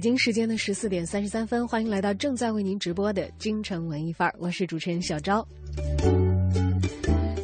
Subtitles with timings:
[0.00, 5.46] 北京时间的十四点三十三分，欢迎来到正在为您直播的京城文艺范儿，我是主持人小昭。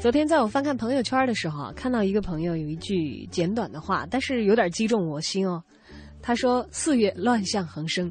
[0.01, 5.63] 昨天在我翻看朋友圈的时候啊，看到一个朋友有一句简短的话，但是有点击中我心哦。
[6.23, 8.11] 他说：“四月乱象横生。”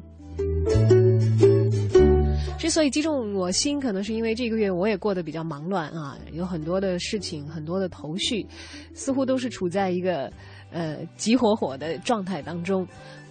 [2.56, 8.46] 之所以击中我心，可能是因为这个月我也过得比较忙乱啊，有很多的事情，很多的头绪，
[8.94, 10.32] 似乎都是处在一个
[10.70, 12.86] 呃急火火的状态当中。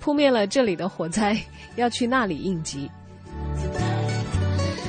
[0.05, 1.35] 扑灭了这里的火灾，
[1.77, 2.87] 要去那里应急。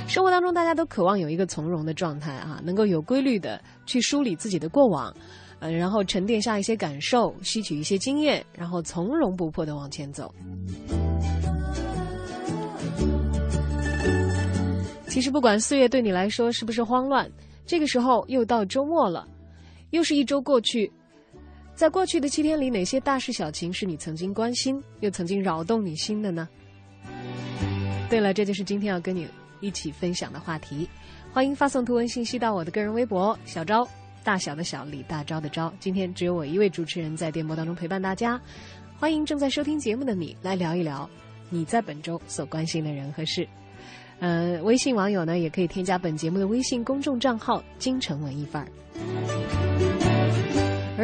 [0.07, 5.11] 生活当中，大家都渴望有一个从容的状态啊，能够有规律的去梳理自己的过往，
[5.59, 10.31] 呃，然后沉淀下一些感受，吸取一些经验，然后从容不迫的往前走。
[15.09, 17.27] 其实，不管四月对你来说是不是慌乱，
[17.65, 19.27] 这个时候又到周末了，
[19.93, 20.93] 又是一周过去。
[21.77, 26.49] 在过去的七天里，哪些大事小情是你曾经关心又曾经扰动你心的呢？
[28.09, 29.29] 对了，这就是今天要跟你
[29.61, 30.89] 一起分享的话题。
[31.35, 33.87] 欢迎发送图文信息到我的个人微博“小昭”，
[34.25, 35.71] 大小的小李大钊的昭。
[35.79, 38.41] 今天只有我一位主持人在电波当中陪伴大家。
[38.99, 41.07] 欢迎正在收听节目的你来聊一聊
[41.51, 43.47] 你在本周所关心的人和事。
[44.19, 49.66] 呃，微信网友呢也可以添加本节目的微信公众账号“京城文艺范儿”。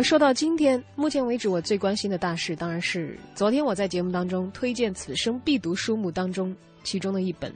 [0.03, 7.51] 说到今天，目前为止我最关心的大事，当然是昨天我在节目当中推荐此生必读书目当中其中的一本《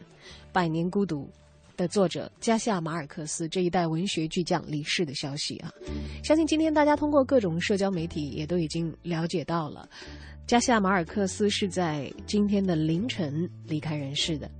[0.52, 1.28] 百年孤独》
[1.76, 5.72] 的作者加西亚马尔克斯这一代文学巨匠离世的消息啊！
[6.22, 9.88] 相信今天大家通过各种社交媒体也都已经了解到了，
[10.46, 14.50] 加西亚马尔克斯是在今天的凌晨离开人世的，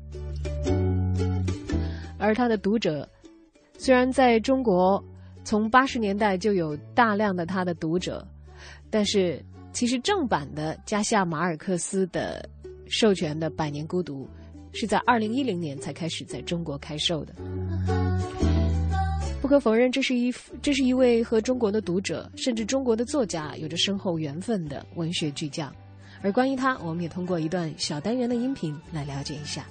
[2.19, 3.09] 而他的读者
[3.79, 5.03] 虽然在中国。
[5.47, 8.27] 从八十年代就有大量的他的读者，
[8.91, 9.41] 但是
[9.73, 12.47] 其实正版的加西亚马尔克斯的
[12.89, 14.29] 授权的《百年孤独》
[14.77, 17.33] 是在二零一零年才开始在中国开售的。
[19.41, 25.73] 不可否认，这是一这是一位和中国的读者甚至中国的作家有着深厚缘分的文学巨匠。
[26.23, 29.65] 而关于他，我们也通过一段小单元的音频来了解一下。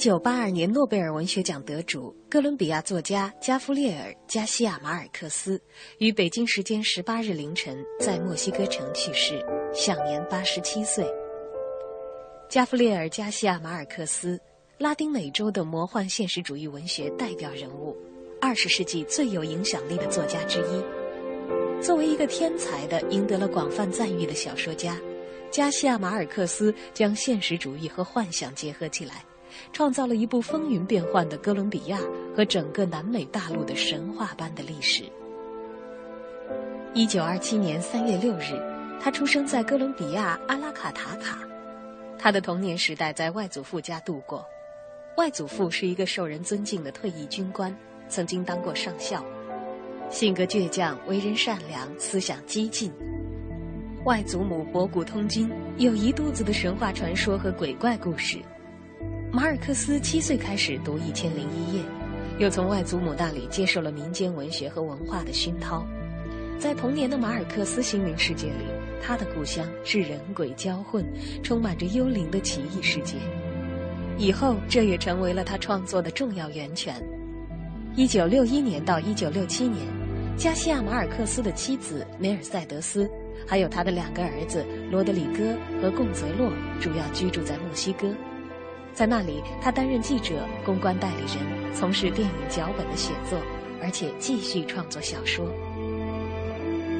[0.00, 5.60] 九八二年诺贝尔文学奖得主、哥伦比亚作家加夫列尔·加西亚马尔克斯
[5.98, 9.44] 于北京时间十八日凌晨在墨西哥城去世，
[9.74, 11.04] 享年八十七岁。
[12.48, 14.40] 加夫列尔·加西亚马尔克斯，
[14.78, 17.94] 拉丁美洲的魔幻现实主义文学代表人物，
[18.40, 21.82] 二十世纪最有影响力的作家之一。
[21.84, 24.98] 作为一个天才的、赢得了广泛赞誉的小说家，
[25.50, 29.22] 加西亚马尔克斯将现实主义和幻想结合起来。
[29.72, 31.98] 创造了一部风云变幻的哥伦比亚
[32.34, 35.04] 和整个南美大陆的神话般的历史。
[36.94, 38.60] 一九二七年三月六日，
[39.00, 41.38] 他出生在哥伦比亚阿拉卡塔卡。
[42.18, 44.44] 他的童年时代在外祖父家度过。
[45.16, 47.76] 外祖父是一个受人尊敬的退役军官，
[48.08, 49.24] 曾经当过上校，
[50.08, 52.92] 性格倔强，为人善良，思想激进。
[54.04, 58.38] 外祖母博古通今，有一肚子的神话传说和鬼怪故事。
[59.32, 61.82] 马尔克斯七岁开始读《一千零一夜》，
[62.40, 65.86] 又从外祖母那里接受了民间文学和文化的熏陶。
[66.58, 68.64] 在童年的马尔克斯心灵世界里，
[69.00, 71.04] 他的故乡是人鬼交混、
[71.44, 73.18] 充满着幽灵的奇异世界。
[74.18, 77.00] 以后，这也成为了他创作的重要源泉。
[77.94, 79.86] 一九六一年到一九六七年，
[80.36, 83.08] 加西亚马尔克斯的妻子梅尔塞德斯，
[83.46, 86.50] 还有他的两个儿子罗德里戈和贡泽洛，
[86.80, 88.12] 主要居住在墨西哥。
[88.92, 93.38] 在那里，他担任记者、公关代理人，从事电影脚本的写作，
[93.82, 95.46] 而且继续创作小说。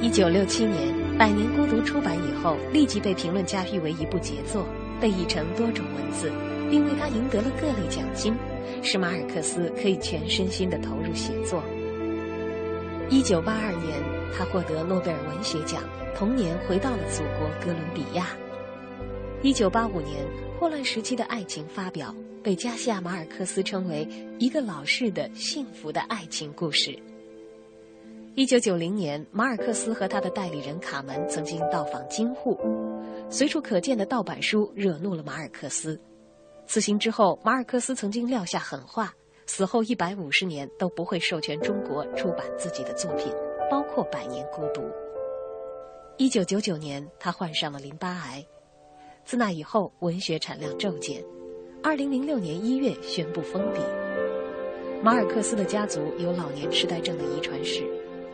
[0.00, 0.88] 一九六七年，
[1.18, 4.64] 《百年孤独》出版以后，立即被评论家誉为一部杰作，
[4.98, 6.32] 被译成多种文字，
[6.70, 8.34] 并为他赢得了各类奖金，
[8.82, 11.62] 使马尔克斯可以全身心地投入写作。
[13.10, 14.02] 一九八二年，
[14.34, 15.82] 他获得诺贝尔文学奖，
[16.16, 18.28] 同年回到了祖国哥伦比亚。
[19.42, 20.24] 一九八五年，
[20.60, 22.14] 霍乱时期的爱情发表，
[22.44, 24.06] 被加西亚·马尔克斯称为
[24.38, 26.94] 一个老式的幸福的爱情故事。
[28.34, 32.60] 一九九零年，马尔克斯和他的代理人卡门曾经到访京沪，
[33.30, 35.98] 随处可见的盗版书惹怒了马尔克斯。
[36.66, 39.14] 此行之后，马尔克斯曾经撂下狠话，
[39.46, 43.32] 死后一百五十年都不会授权中国出版自己的作品，
[43.70, 44.82] 包括《百年孤独》。
[46.18, 48.46] 一九九九年，他患上了淋巴癌，
[49.24, 51.24] 自那以后，文学产量骤减。
[51.82, 53.80] 二零零六年一月，宣布封笔。
[55.02, 57.82] 马尔克斯的家族有老年痴呆症的遗传史。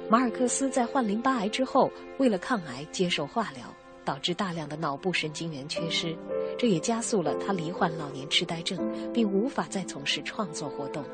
[0.09, 3.73] 马尔克斯在患淋巴癌之后，为了抗癌接受化疗，
[4.05, 6.17] 导致大量的脑部神经元缺失，
[6.59, 8.79] 这也加速了他罹患老年痴呆症，
[9.13, 11.05] 并无法再从事创作活动，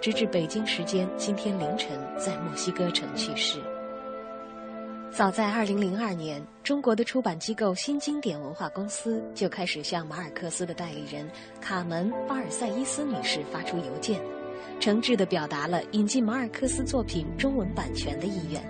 [0.00, 3.58] 直至北京时间今天凌晨在墨西哥城去世。
[5.14, 11.30] 早在2002年，中国的出版机构新经典文化公司就开始向马尔克斯的代理人
[11.60, 14.18] 卡门·巴尔塞伊斯女士发出邮件。
[14.80, 18.62] 诚挚地表达了引进马尔克斯作品中文版权的意愿，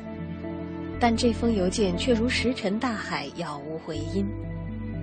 [0.98, 4.26] 但这封邮件却如石沉大海，杳无回音。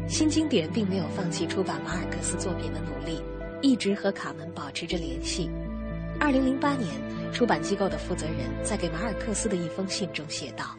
[0.09, 3.23] 新经典并没有放弃出版马尔克斯作品的努力，
[3.61, 5.49] 一直和卡门保持着联系。
[6.19, 6.93] 二零零八年，
[7.31, 10.75] 出版机构的负责人在给马尔克斯的一封信中写道：“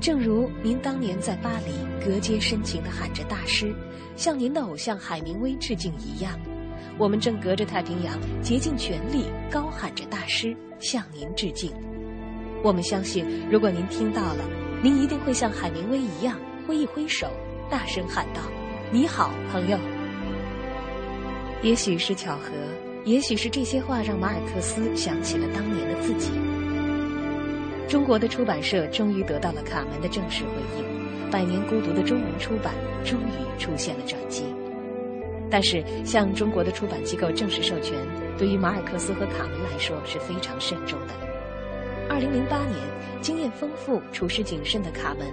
[0.00, 3.74] 正如您当年在巴黎隔街深情地喊着‘大师’，
[4.16, 6.38] 向您的偶像海明威致敬一样。”
[6.96, 11.70] 我们正隔着太平洋，竭尽全力高喊着“大师”，向您致敬。
[12.62, 14.44] 我们相信，如果您听到了，
[14.82, 17.26] 您一定会像海明威一样挥一挥手，
[17.70, 18.40] 大声喊道
[18.92, 19.78] ：“你好，朋友。”
[21.62, 22.52] 也许是巧合，
[23.04, 26.30] 也许是这些话让马尔克斯想起了当年的自己。
[27.88, 30.84] 中国的出版社终于得到了卡门的正式回应，
[31.30, 32.74] 《百年孤独》的中文出版
[33.04, 34.44] 终于出现了转机。
[35.50, 37.98] 但是，向中国的出版机构正式授权，
[38.38, 41.14] 对于马尔克斯和卡门来说是非常慎重的。
[42.08, 42.78] 二零零八年，
[43.20, 45.26] 经验丰富、处事谨慎的卡门，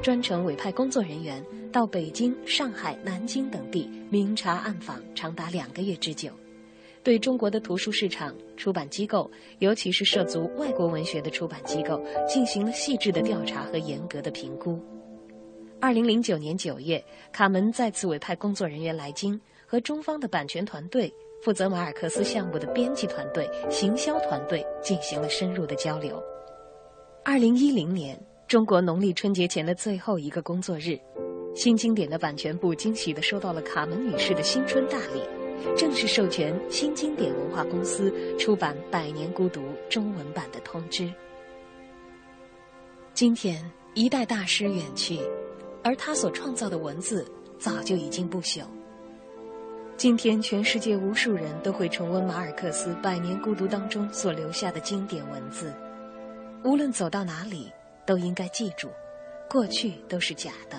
[0.00, 6.30] 专程委派工作人员到北京、上海、南京等地明察暗访，长达两个月之久，
[7.04, 14.82] 对中国的图书市场、出版机构，尤其是涉足外国文学的出版机构，进行了细致的调查和严格的评估。
[15.80, 19.40] 二零零九年九月，卡门再次委派工作人员来京。
[19.66, 21.12] 和中方的版权团队、
[21.42, 26.22] 负责马尔克斯项目的编辑团队、行销团队进行了深入的交流。
[27.24, 28.16] 二零一零年，
[28.46, 30.96] 中国农历春节前的最后一个工作日，
[31.56, 35.22] 新经典的版权部惊喜地收到了卡门女士的新春大礼，
[35.76, 41.12] 正式授权新经典文化公司出版《百年孤独》中文版的通知。
[43.12, 43.64] 今天，
[43.94, 45.18] 一代大师远去，
[45.82, 47.26] 而他所创造的文字
[47.58, 48.62] 早就已经不朽。
[49.96, 55.72] 今天，全世界无数人都会重温马尔克斯《百年孤独》当中所留下的经典文字。
[56.64, 57.70] 无论走到哪里，
[58.04, 58.88] 都应该记住：
[59.48, 60.76] 过去都是假的，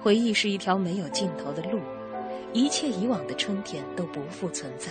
[0.00, 1.78] 回忆是一条没有尽头的路，
[2.52, 4.90] 一切以往的春天都不复存在。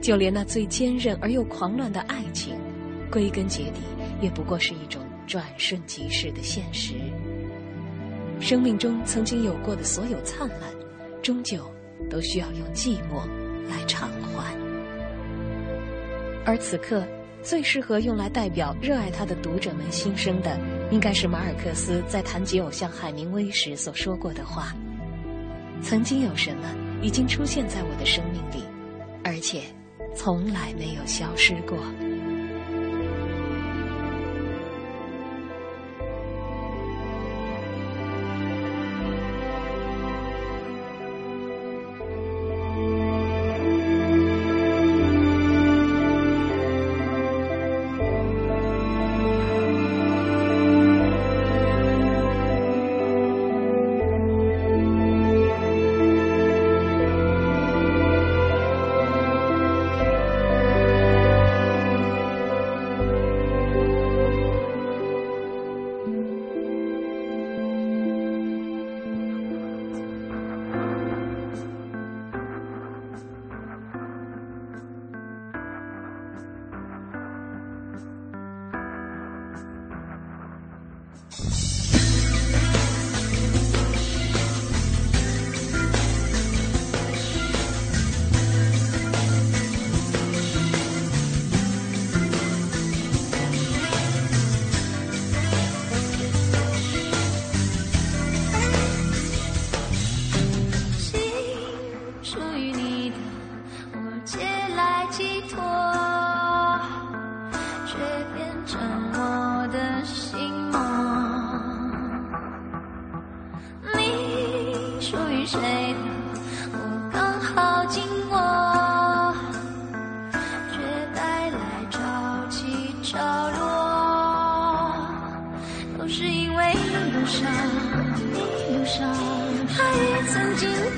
[0.00, 2.56] 就连那最坚韧而又狂乱的爱情，
[3.10, 3.80] 归根结底
[4.20, 6.94] 也不过是一种转瞬即逝的现实。
[8.40, 10.72] 生命中曾经有过的所有灿烂，
[11.22, 11.58] 终究。
[12.08, 13.20] 都需要用寂寞
[13.68, 14.54] 来偿还，
[16.46, 17.04] 而此刻
[17.42, 20.58] 最适合用来代表热爱他的读者们心声的，
[20.90, 24.72] 应该是马尔克斯在谈及偶像海明威时所说过的话
[25.82, 26.62] ：“曾经有什么
[27.02, 28.64] 已经出现在我的生命里，
[29.24, 29.62] 而且
[30.14, 31.78] 从来没有消失过。”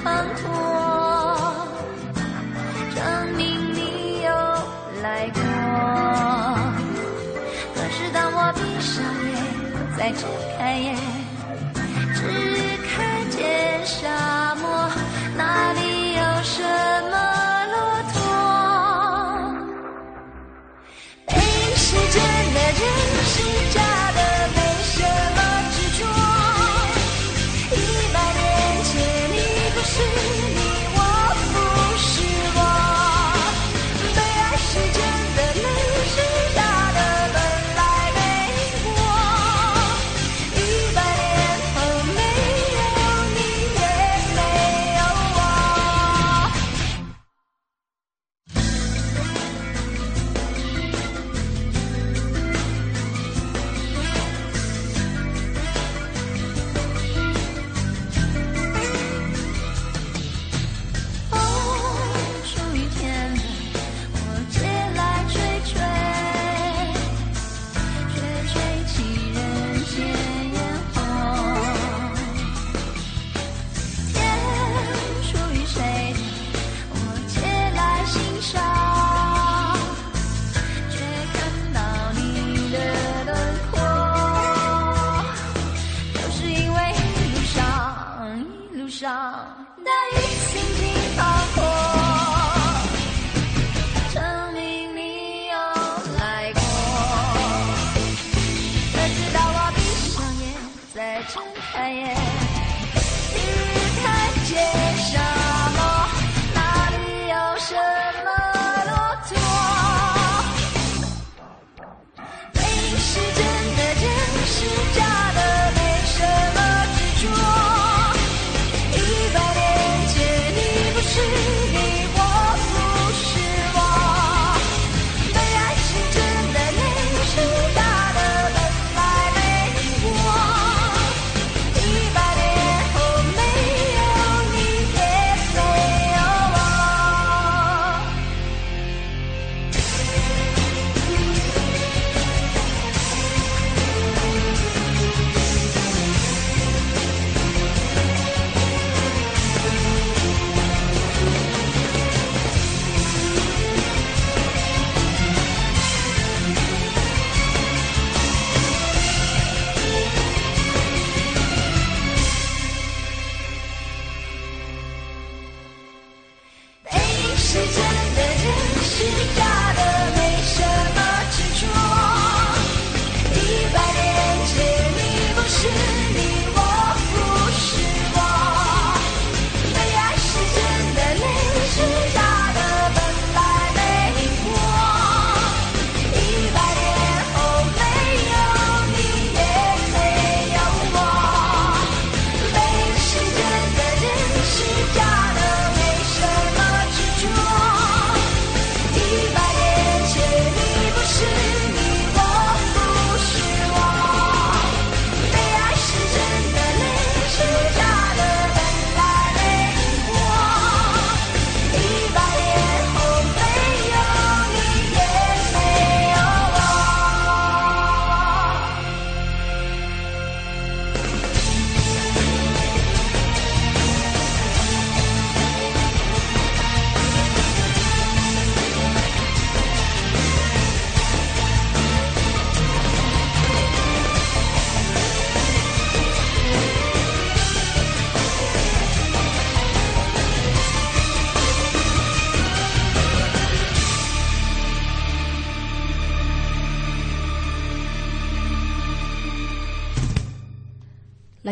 [0.05, 0.45] 滂沱
[2.95, 4.31] 证明你有
[5.03, 5.41] 来过。
[7.75, 9.35] 可是当我闭上眼
[9.99, 10.50] 再见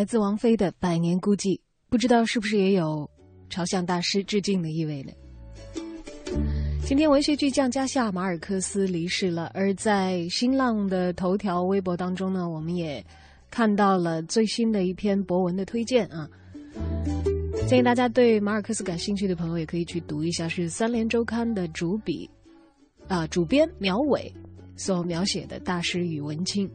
[0.09, 3.07] 自王菲的百年孤寂，不知道是不是也有
[3.47, 5.11] 朝向大师致敬的意味呢？
[6.83, 9.51] 今天文学巨匠加夏马尔克斯离世了。
[9.53, 13.05] 而在新浪的头条微博当中呢，我们也
[13.51, 16.27] 看到了最新的一篇博文的推荐啊。
[17.67, 22.27] 建议大家对马尔克斯感兴趣的朋友也可以去读一下，是三联周刊的主笔
[23.07, 24.33] 啊，主编苗伟
[24.75, 26.67] 所描写的大师与文青。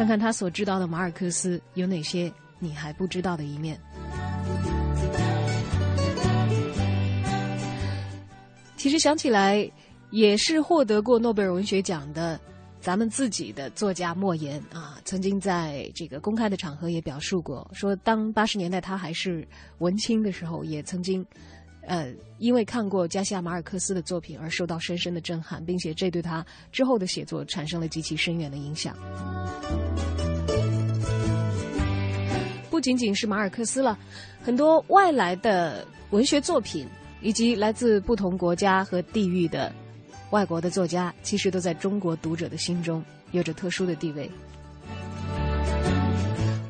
[0.00, 3.78] 看看他所知道的马尔克斯有哪些你还不知道的一面。
[8.78, 9.70] 其实想起来
[10.10, 12.40] 也是获得过诺贝尔文学奖的
[12.80, 19.46] 咱们自己的作家莫言啊曾经在这个公开的场合也表述过说当八十年代他还是
[19.80, 21.22] 文青的时候也曾经
[21.90, 28.96] 呃，因为看过加西亚马尔克斯的作品而受到深深的震撼，并且这对他之后的写作产生了极其深远的影响。
[32.70, 33.98] 不仅仅是马尔克斯了，
[34.40, 36.86] 很多外来的文学作品。
[37.22, 39.70] 以及来自不同国家和地域的
[40.30, 44.30] 外国的作家，其实都在中国读者的心中有着特殊的地位。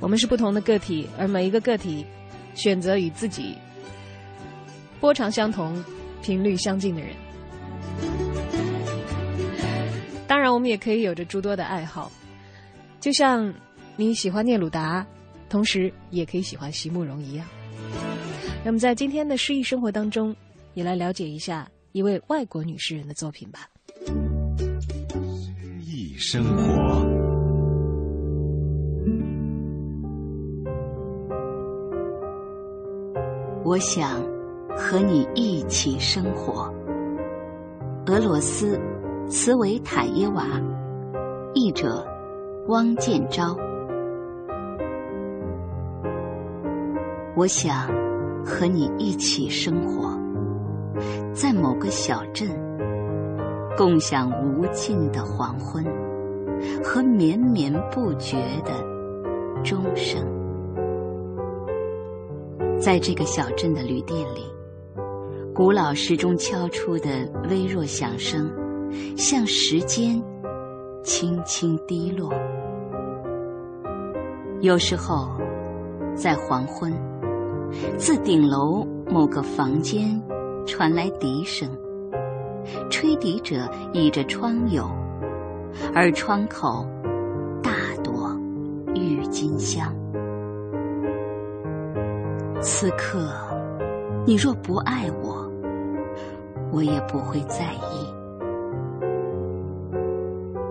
[0.00, 2.04] 我们是不同的个体，而每一个个体
[2.56, 3.56] 选择与自己
[5.00, 5.83] 波长相同、
[6.23, 7.11] 频率相近的人。
[10.26, 12.12] 当然，我们也可以有着诸多的爱好，
[13.00, 13.52] 就像
[13.97, 15.04] 你喜欢聂鲁达，
[15.49, 17.47] 同时也可以喜欢席慕容一样。
[18.64, 20.37] 那么，在今天的诗意生活当中，
[20.75, 23.69] 也来了解一下一位外国女诗人的作品吧。
[24.07, 25.52] 诗
[25.83, 27.07] 意生活，
[33.64, 34.23] 我想
[34.82, 36.72] 和你一起生活。
[38.06, 38.80] 俄罗斯，
[39.28, 40.46] 茨维塔耶娃，
[41.52, 42.02] 译者
[42.68, 43.54] 汪建昭。
[47.37, 47.88] 我想。
[48.42, 50.18] 和你一起生活
[51.34, 52.49] 在某个小镇，
[53.76, 55.84] 共享无尽的黄昏
[56.82, 58.72] 和绵绵不绝的
[59.62, 60.25] 钟声。
[62.80, 64.46] 在这个小镇的旅店里，
[65.60, 68.50] 古老时钟敲出的微弱响声，
[69.14, 70.18] 像时间
[71.02, 72.32] 轻轻滴落。
[74.62, 75.28] 有时候，
[76.14, 76.90] 在黄昏。
[77.99, 80.18] 自顶楼某个房间
[80.66, 81.68] 传来笛声，
[82.88, 84.90] 吹笛者倚着窗牖，
[85.94, 86.86] 而窗口
[87.62, 87.70] 大
[88.02, 88.34] 朵
[88.94, 89.94] 郁金香。
[92.62, 93.30] 此刻，
[94.25, 95.50] 你若不爱我，
[96.73, 98.06] 我也不会在意。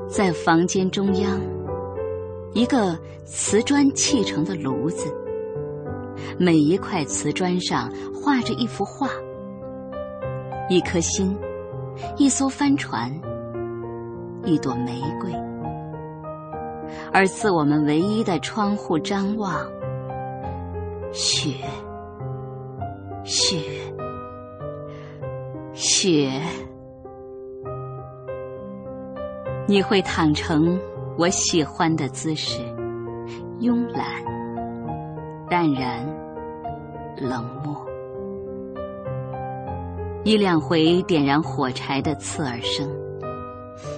[0.07, 1.39] 在房间中央，
[2.53, 5.13] 一个瓷砖砌成的炉子。
[6.37, 9.09] 每一块瓷砖上画着一幅画，
[10.69, 11.37] 一颗心，
[12.17, 13.11] 一艘帆船，
[14.45, 15.31] 一朵玫瑰。
[17.11, 19.53] 而自我们唯一的窗户张望，
[21.11, 21.53] 雪，
[23.23, 23.57] 雪，
[25.79, 26.29] 雪。
[29.65, 30.77] 你会躺成
[31.17, 32.59] 我喜欢的姿势，
[33.61, 34.05] 慵懒，
[35.49, 36.05] 淡然。
[37.21, 37.85] 冷漠，
[40.23, 42.87] 一两回点燃火柴的刺耳声，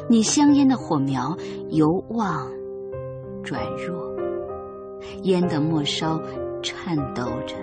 [0.08, 1.36] 你香烟的火苗
[1.70, 2.52] 由旺
[3.44, 4.16] 转弱，
[5.24, 6.20] 烟的末梢
[6.64, 7.56] 颤抖着，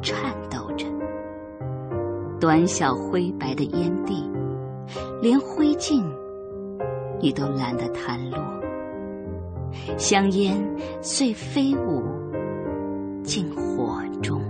[0.00, 0.34] 颤，
[2.40, 4.14] 短小灰白的烟蒂，
[5.20, 6.02] 连灰烬
[7.20, 8.38] 你都懒得弹落，
[9.98, 10.58] 香烟
[11.02, 12.02] 遂飞舞
[13.22, 14.40] 进火中。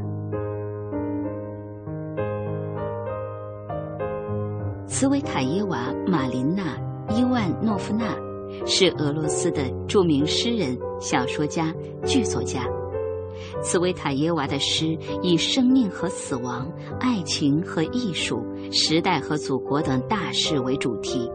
[4.86, 6.78] 茨维塔耶娃·马琳娜·
[7.18, 8.14] 伊万诺夫娜
[8.66, 11.74] 是俄罗斯的著名诗人、小说家、
[12.04, 12.62] 剧作家。
[13.62, 21.30] 茨维塔耶娃的诗以生命和死亡、爱情和艺术、时代和祖国等大事为主题，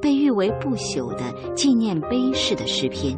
[0.00, 3.16] 被誉为不朽的纪念碑式的诗篇，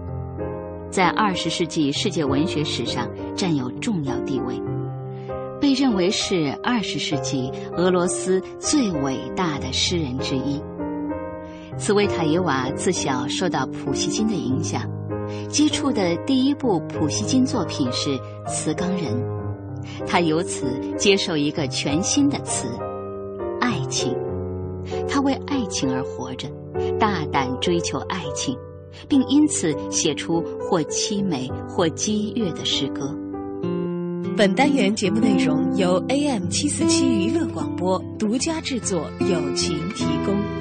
[0.90, 4.60] 在二十世纪世界文学史上占有重要地位。
[5.60, 10.58] 被认为是二十世纪俄罗斯最伟大的诗人之一。
[11.76, 14.82] 茨维塔耶娃自小受到普希金的影响，
[15.48, 18.10] 接触的第一部普希金作品是
[18.46, 19.14] 《词冈人》，
[20.06, 22.68] 他由此接受一个全新的词——
[23.60, 24.16] 爱情。
[25.08, 26.48] 他为爱情而活着，
[26.98, 28.56] 大胆追求爱情，
[29.08, 33.14] 并因此写出或凄美或激越的诗歌。
[34.36, 40.59] 本单元节目内容由 AM 七四七娱乐广播独家制作，友情提供。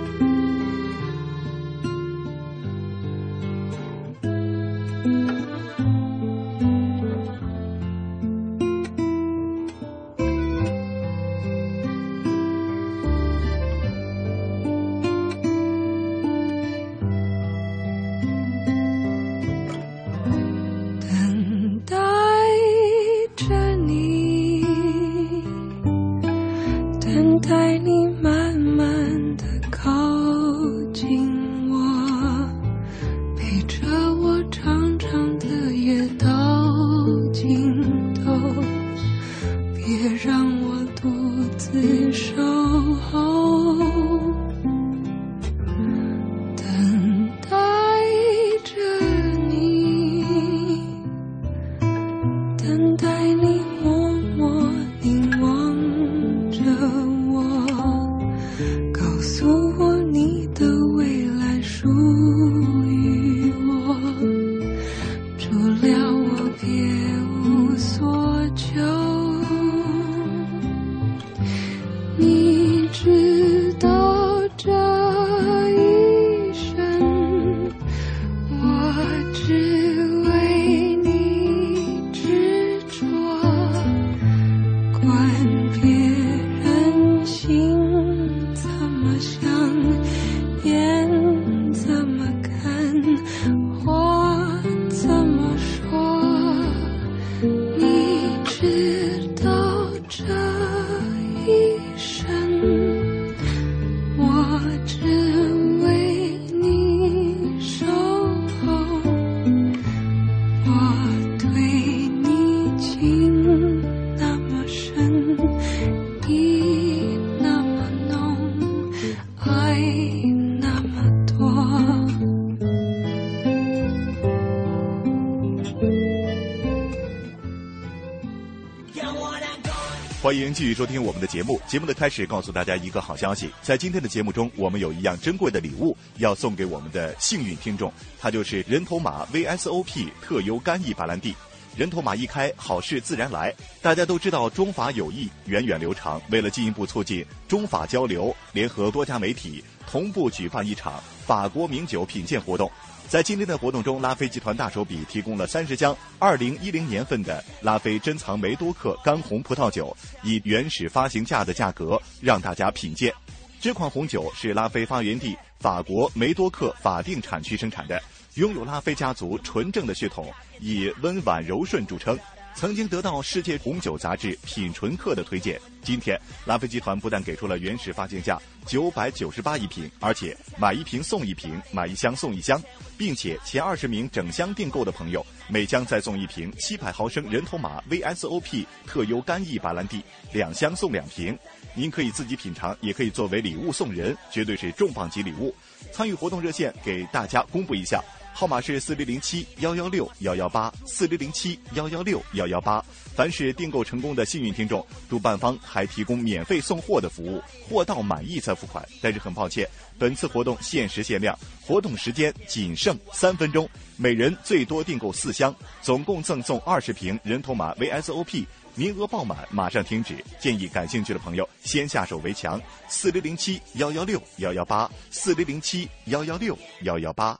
[130.60, 131.58] 继续收听我们的节目。
[131.65, 141.34] 节目的开始，告诉大家一个好消息，在今天的节目中，我们有一样珍贵的礼物要送给我们的幸运听众，它就是人头马 VSOP 特优干邑白兰地。
[141.78, 143.56] 人头马一开，好事自然来。
[143.82, 146.22] 大家都知道，中法友谊源远流长。
[146.30, 152.69] 为了进一步促进中法交流，联合多家媒体同步举办一场法国名酒品鉴活动。
[153.10, 163.12] 在今天的活动中，拉菲集团大手笔提供了三十箱二零一零年份的拉菲珍藏梅多克干红葡萄酒，以原始发行价的价格让大家品鉴。
[163.60, 168.00] 这款红酒是拉菲发源地法国梅多克法定产区生产的，
[168.36, 172.15] 拥有拉菲家族纯正的血统，以温婉柔顺著称。
[172.56, 175.58] 曾经得到世界红酒杂志品醇客的推荐。
[175.82, 182.62] 今天，拉菲集团不但给出了原始发行价九百九十八一瓶，而且买一瓶送一瓶，买一箱送一箱，
[183.00, 191.36] 并且前二十名整箱订购的朋友，每箱再送一瓶七百毫升人头马 VSOP 特优干邑白兰地，两箱送两瓶。
[191.74, 195.56] 您可以自己品尝，也可以作为礼物送人，绝对是重磅级礼物。
[195.94, 198.04] 参与活动热线给大家公布一下。
[198.34, 202.84] 号码是四零零七幺幺六幺幺八四零零七幺幺六幺幺八。
[203.19, 208.88] 凡是订购成功的幸运听众，主办方还提供免费送货的服务，货到满意再付款。
[209.01, 218.45] 但是很抱歉，本次活动限时限量，活动时间仅剩三分钟，每人最多订购四箱，总共赠送二十瓶人头马 VSOP。
[218.75, 220.15] 名额爆满，马上停止。
[220.39, 222.58] 建议感兴趣的朋友先下手为强。
[222.88, 227.38] 四零零七幺幺六幺幺八四零零七幺幺六幺幺八。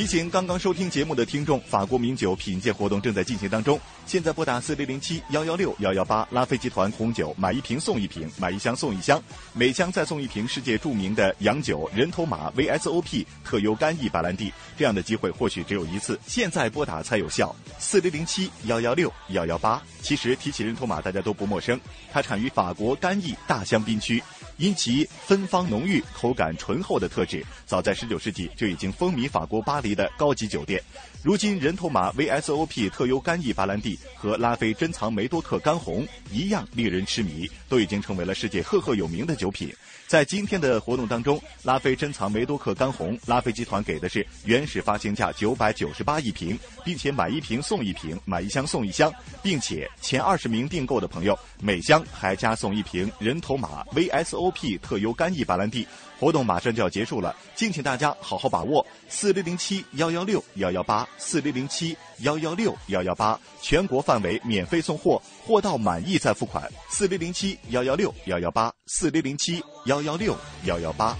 [0.00, 3.78] 提醒刚刚收听节目的听众，法国名酒品鉴活动正在进行当中。
[4.06, 14.50] 现在拨打四零零七幺幺六幺幺八，拉菲集团红酒买一瓶送一瓶，买一箱送一箱，每箱再送一瓶世界著名的洋酒人头马 VSOP 特优干邑白兰地。
[14.74, 17.54] 这样的机会或许只有一次，现在拨打才有效。
[17.78, 19.82] 四零零七幺幺六幺幺八。
[20.00, 21.78] 其实提起人头马，大家都不陌生，
[22.10, 24.22] 它产于法国干邑大香槟区。
[24.60, 30.82] 因其芬芳浓郁、口感醇厚的特质，早在19世纪就已经风靡法国巴黎的高级酒店。
[31.22, 39.70] 如今，人头马 VSOP 特优干邑白兰地和拉菲珍藏梅多克干红一样令人痴迷，都已经成为了世界赫赫有名的酒品。
[40.06, 55.86] 在今天的活动当中，拉菲珍藏梅多克干红，拉菲集团给的是原始发行价九百九十八一瓶，并且买一瓶送一瓶，买一箱送一箱，并且前二十名订购的朋友每箱还加送一瓶人头马 VSOP 特优干邑白兰地。
[56.20, 58.86] 活动马上就要结束了，敬请大家好好把握。
[59.08, 66.70] 四零零七幺幺六幺幺八，四零零七幺幺六幺幺八，全国范围免费送货，货到满意再付款。
[66.90, 71.16] 四零零七幺幺六幺幺八，四零零七幺幺六幺幺八。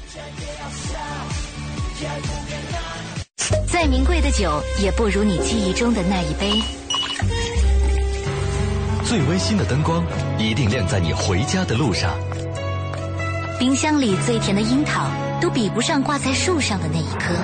[3.66, 6.60] 再名贵的酒，也不如你记忆中的那一杯。
[9.06, 10.04] 最温馨的灯光，
[10.38, 12.14] 一定亮在你回家的路上。
[13.60, 15.06] 冰箱里最甜的樱桃，
[15.38, 17.34] 都比不上挂在树上的那一颗。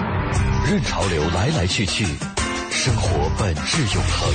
[0.66, 2.07] 任潮流来来去去，
[2.70, 4.33] 生活本质永恒。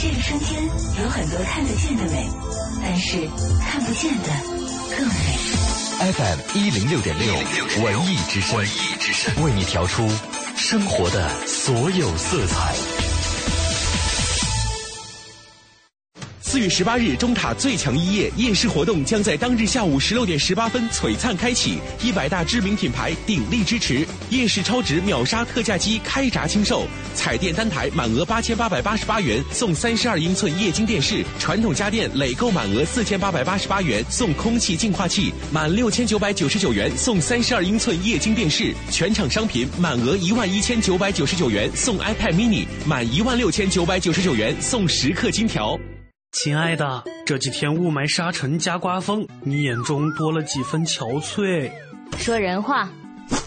[0.00, 2.26] 这个春天有很多看得见的美，
[2.82, 3.18] 但是
[3.60, 4.28] 看不见的
[4.96, 5.14] 更美。
[6.10, 7.34] FM 一零六点六，
[7.84, 10.08] 文艺之声，文艺之声为你调出
[10.56, 12.74] 生活的所有色彩。
[16.50, 45.78] 四月十八日，中塔最强一夜夜市活动将在当日下午十六点十八分璀璨开启，一百大知名品牌鼎力支持，夜市超值秒杀特价机开闸清售，彩电单台满额八千八百八十八元送三十二英寸液晶电视，传统家电累购满额四千八百八十八元送空气净化器，满六千九百九十九元送三十二英寸液晶电视，全场商品满额一万一千九百九十九元送 iPad mini，满一万六千九百九十九元送十克金条。
[46.32, 51.68] 亲爱的，这几天雾霾沙尘加刮风，你眼中多了几分憔悴。
[52.18, 52.88] 说人话。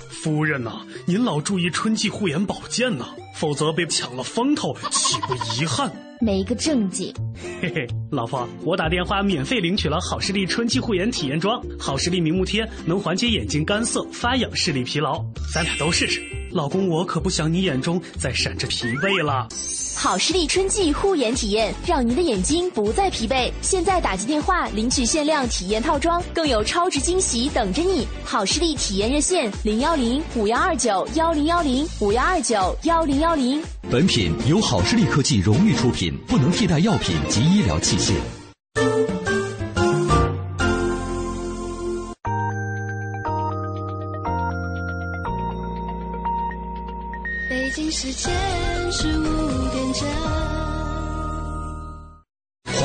[0.10, 5.90] 夫人呐、您老注意春季护眼保健呐、否则被抢了风头，岂不遗憾？
[6.20, 7.14] 没个正经。
[7.62, 16.22] 嘿嘿，老婆，我打电话免费领取了好视力春季护眼体验装，好视力明目贴能缓解眼睛干涩、发痒、视力疲劳，咱俩都试试。
[16.54, 19.48] 老公，我可不想你眼中再闪着疲惫了。
[19.96, 23.52] 好视力春季护眼体验，让您的眼睛不再疲惫。
[23.62, 28.08] 现在打进电话领取限量体验套装，更有超值惊喜等着你。
[28.24, 33.64] 好视力体验热线：零幺零五幺二九幺零幺零五幺二九幺零幺零。
[33.90, 38.14] 本品由好视力科技荣誉出品，不能替代药品及医疗器械。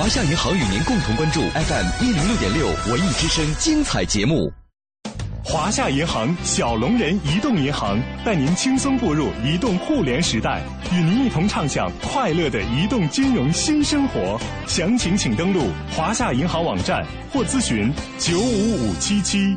[0.09, 4.51] 华夏银行与您共同关注 FM 一零六点六文艺之声精彩节目。
[5.45, 10.63] 华夏银行小龙人移动银行带您轻松步入移动互联时代，
[10.95, 14.41] 与您一同畅享快乐的移动金融新生活。
[14.67, 19.55] 详情请登录华夏银行网站或咨询九五五七七。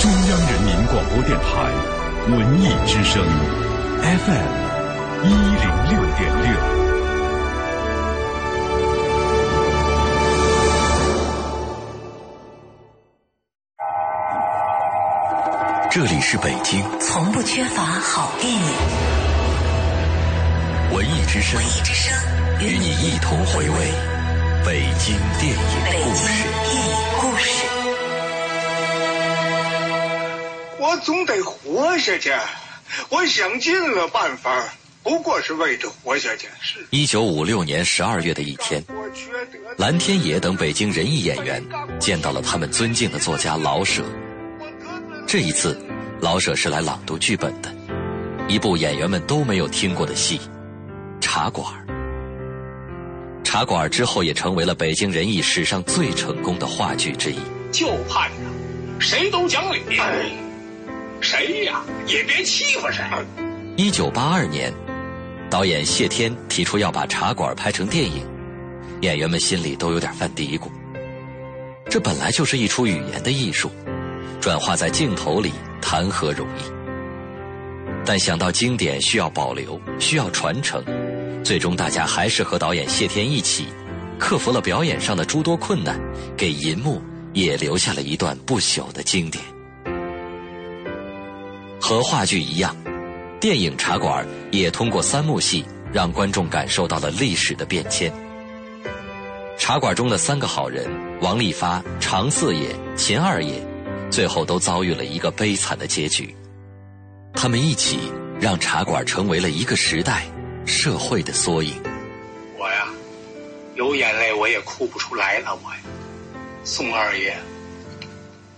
[0.00, 1.70] 中央人民广播电台
[2.26, 3.24] 文艺之声
[4.02, 6.89] FM 一零六点六。
[15.92, 18.62] 这里是北京从不缺乏好电影。
[20.92, 22.16] 文艺之声，文艺之声
[22.60, 23.76] 与你一同回味
[24.64, 26.44] 北京电影北京故事。
[26.70, 27.66] 电影故事。
[30.78, 32.32] 我总得活下去，
[33.08, 34.68] 我想尽了办法，
[35.02, 36.46] 不过是为着活下去。
[36.60, 38.80] 是一九五六年十二月的一天。
[39.76, 41.60] 蓝天野等北京人艺演员
[41.98, 44.04] 见到了他们尊敬的作家老舍。
[45.32, 45.78] 这一次，
[46.20, 47.72] 老舍是来朗读剧本的，
[48.48, 50.38] 一部演员们都没有听过的戏
[51.20, 51.64] 《茶馆》。
[53.44, 57.36] 茶馆之后也成为了北京人艺史上最成功的话剧之一。
[57.70, 60.32] 就盼着谁都讲理，哎，
[61.20, 63.04] 谁呀也别欺负谁。
[63.76, 64.72] 一九八二年，
[65.48, 68.26] 导演谢天提出要把《茶馆》拍成电影，
[69.02, 70.68] 演员们心里都有点犯嘀咕。
[71.88, 73.70] 这本来就是一出语言的艺术，
[74.40, 76.62] 转化在镜头里谈何容易？
[78.06, 80.82] 但想到经典需要保留，需要传承，
[81.44, 83.66] 最终大家还是和导演谢天一起，
[84.18, 86.00] 克服了表演上的诸多困难，
[86.38, 87.02] 给银幕
[87.34, 89.44] 也留下了一段不朽的经典。
[91.78, 92.74] 和话剧一样，
[93.38, 98.10] 电影《茶馆》也通过三幕戏让观众感受到了历史的变迁。
[99.58, 100.88] 茶馆中的三个好人
[101.20, 103.62] 王利发、常四爷、秦二爷，
[104.10, 106.34] 最后都遭遇了一个悲惨的结局。
[107.32, 110.26] 他们一起让茶馆成为了一个时代、
[110.66, 111.74] 社会的缩影。
[112.58, 112.88] 我呀，
[113.76, 115.56] 有眼泪我也哭不出来了。
[115.64, 115.78] 我呀，
[116.64, 117.36] 宋二爷，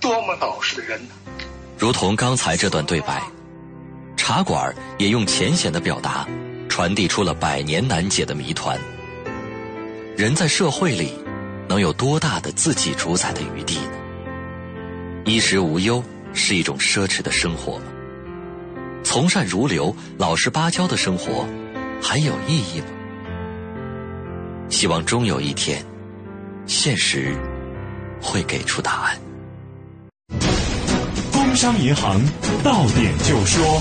[0.00, 1.14] 多么老实的人呢！
[1.78, 3.22] 如同刚才这段对白，
[4.16, 6.26] 茶馆也用浅显的表达，
[6.68, 8.78] 传递出了百年难解的谜团。
[10.16, 11.12] 人在社会里，
[11.68, 13.98] 能有多大的自己主宰的余地呢？
[15.24, 16.02] 衣食无忧
[16.34, 17.84] 是一种奢侈的生活吗？
[19.04, 21.46] 从善如流、老实巴交的生活，
[22.02, 22.86] 还有意义吗？
[24.68, 25.84] 希望终有一天，
[26.66, 27.36] 现实
[28.20, 29.18] 会给出答案。
[31.32, 32.20] 工商银行
[32.64, 33.80] 到点就说。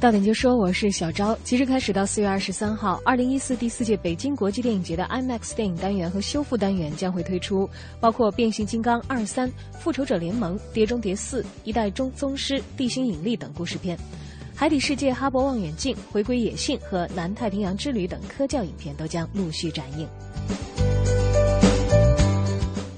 [0.00, 1.36] 到点就说，我是小昭。
[1.44, 7.68] 即日开始到四月二十三号，二零一四第四届北京国际电影节的 IMAX 电影单元和修复单元将会推出，
[8.00, 9.46] 包括《变形金刚二三》
[9.78, 13.94] 《复仇者联盟》《碟中谍四》《一代宗宗师》《地心引力》等故事片，
[14.54, 20.08] 《海底世界》《哈勃望远镜》《回归野性》和《南太平洋之旅》等科教影片都将陆续展映。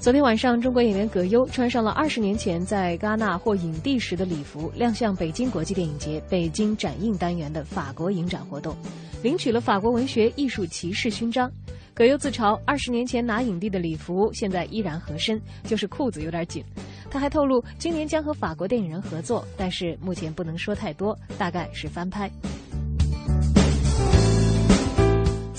[0.03, 8.75] 昨天晚上，中国演员葛优穿上了二十年前在戛纳获影帝时的礼服，亮相北京国际电影节北京展映单元的法国影展活动，
[9.21, 11.49] 领取了法国文学艺术骑士勋章。
[11.93, 16.61] 葛优自嘲，二十年前拿影帝的礼服现在依然合身，就是裤子有点紧。
[17.09, 22.29] 他还透露，今年将和法国电影人合作，但是目前不能说太多，大概是翻拍。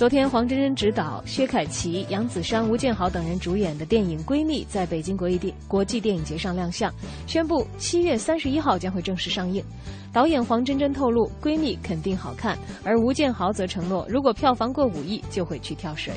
[0.05, 6.93] 昨天，黄真真执导，薛凯琪、杨子姗、吴建豪等人主演的电影《闺蜜》在北京国际电国际电影节上亮相，
[7.27, 9.65] 宣布七月三十一号将会正式上映。
[10.13, 16.13] 导演黄真真透露，《闺蜜》肯定好看，而吴建豪则承诺，如果票房过五亿，就会去跳水。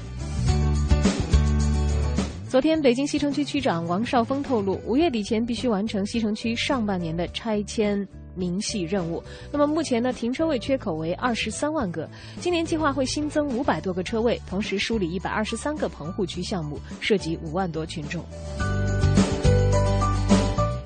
[2.50, 8.06] 昨天，北京西城区区长王少峰透露，五月底前必须完成西城区上半年的拆迁。
[8.38, 9.22] 明细任务。
[9.52, 12.08] 那么目前呢，停车位缺口为二十三万个，
[12.40, 18.24] 今年计划会新增五百多个车位，同时梳理一百二十三个棚户区项目，涉及五万多群众。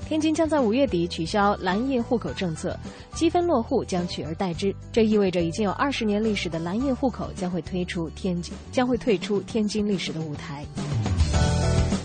[0.08, 2.78] 天津将在五月底取消蓝印户口政策，
[3.14, 4.74] 积分落户将取而代之。
[4.92, 10.66] 这意味着已经有二十年历史的蓝印户口将会推出天津，将会退出天津历史的舞台。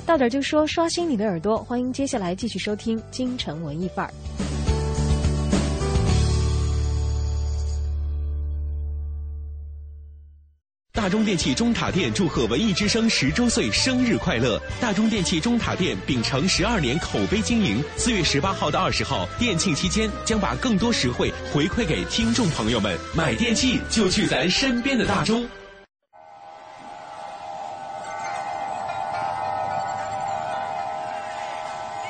[0.06, 4.14] 到点就说，刷新你的耳朵，欢迎接下来继续收听京城文艺范儿。
[11.08, 14.62] 大中电器中塔店祝贺文艺之声十周岁生日快乐！
[14.82, 23.00] 大中电器中塔店秉承十二年口碑经营，四月十八号到二十号店庆期间，将把更多实惠回馈给听众朋友们。
[23.16, 25.48] 买电器就去咱身边的大中。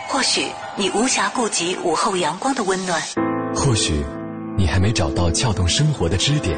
[0.08, 3.00] 或许你无暇顾及午后阳光的温暖，
[3.54, 4.04] 或许
[4.58, 6.58] 你还没找到撬动生活的支点。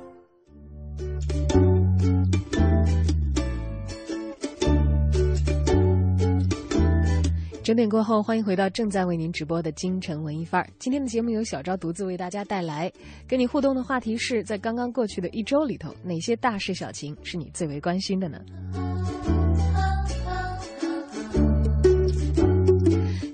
[7.71, 10.67] 整点过后，欢迎回到正在为您直播的京城文艺范儿。
[10.77, 12.91] 今天的节目由小昭独自为大家带来，
[13.25, 18.41] 跟你互动的话题是在刚刚过去的一周里头，哪些大事小情是你最为关心的呢？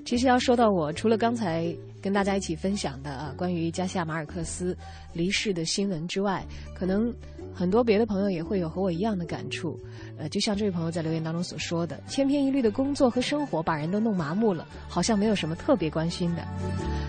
[0.06, 4.78] 其实要说到我，除了刚才跟大家一起分享的啊关于加西亚马尔克斯
[5.12, 6.46] 离世的新闻之外，
[6.76, 7.12] 可能
[7.58, 9.76] 很多别的朋友也会有和我一样的感触。
[10.16, 16.44] 呃，就像这位朋友在留言当中所说的，千篇一律的工作和生活把人都弄麻木了，好像没有什么特别关心的。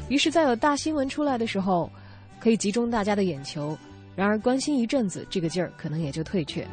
[0.09, 1.87] 于是，在有大新闻出来的时候，
[2.39, 3.77] 可以集中大家的眼球；
[4.15, 6.67] 然而，关心一阵子，这个劲儿可能也就退却。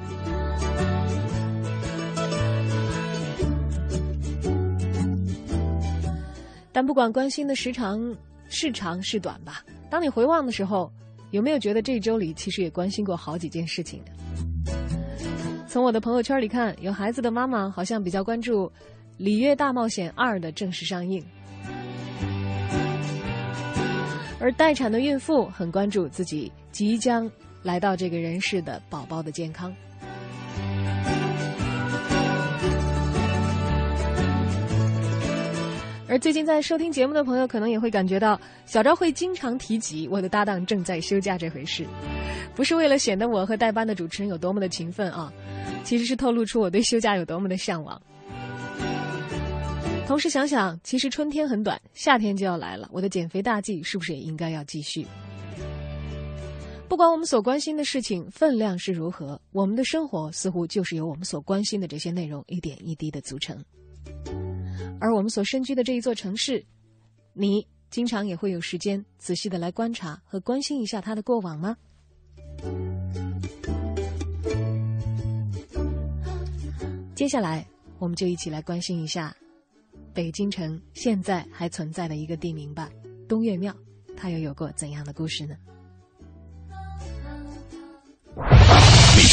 [6.72, 8.00] 但不管关心的时长
[8.48, 10.90] 是长是短吧，当你回望的时候，
[11.30, 14.00] 有没有觉得这一周里其实也关心过好几件事情？
[15.68, 18.66] 从我的朋友圈里看，有孩子的妈妈好像比较关注
[19.18, 21.22] 《里约大冒险二》的正式上映，
[24.38, 27.30] 而待产的孕妇很关注自己即将
[27.62, 29.74] 来到这个人世的宝宝的健康。
[36.18, 41.84] 最近在收听节目的朋友，可能也会感觉到小昭会经常提及我的搭档正在休假这回事，
[42.54, 45.32] 不是为了显得我和代班的主持人有多么的勤奋啊。
[45.84, 48.00] 其实是透露出我对休假有多么的向往。
[50.06, 55.06] 同时想想，其实春天很短，夏天就要来了，我的减肥大计是不是也应该要继续？
[56.88, 63.62] 不管我们所关心的事情分量是如何，我们的生活似乎就是由我们所关心的这些内容一点一滴的组成。
[64.98, 66.64] 而我们所身居的这一座城市，
[67.32, 71.76] 你经常也会有时间仔细的来观察和关心一下它的过往吗？
[77.14, 77.66] 接下来，
[77.98, 79.34] 我们就一起来关心一下
[80.12, 82.90] 北京城现在还存在的一个地名吧——
[83.28, 83.74] 东岳庙，
[84.16, 85.56] 它又有过怎样的故事呢？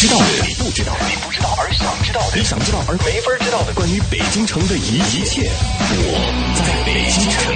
[0.04, 0.44] 知道的。
[0.44, 1.08] 你不知道的。
[1.08, 2.36] 你不知道而想知道的。
[2.36, 3.72] 你想知道而没法知道的。
[3.72, 5.48] 关于北京城的一切
[5.96, 6.12] 我
[6.60, 7.56] 在北京城。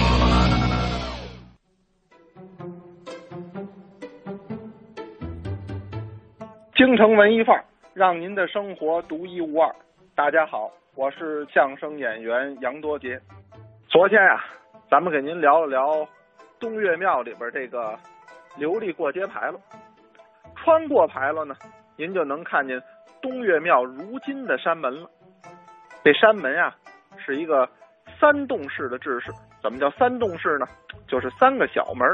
[6.73, 9.67] 京城文艺范儿让您的生活独一无二。
[10.15, 13.19] 大家好我是相声演员杨多杰。
[13.89, 14.41] 昨天呀
[14.89, 16.07] 咱们给您聊了聊
[16.61, 17.99] 东岳庙里边这个
[18.57, 19.59] 琉璃过街牌楼。
[20.55, 21.53] 穿过牌楼呢
[21.97, 22.81] 您就能看见
[23.21, 25.09] 东岳庙如今的山门了。
[26.03, 26.73] 这山门啊、
[27.17, 27.67] 是一个
[28.19, 29.31] 三洞式的制式。
[29.61, 30.65] 怎么叫三洞式呢？
[31.07, 32.07] 就是三个小门，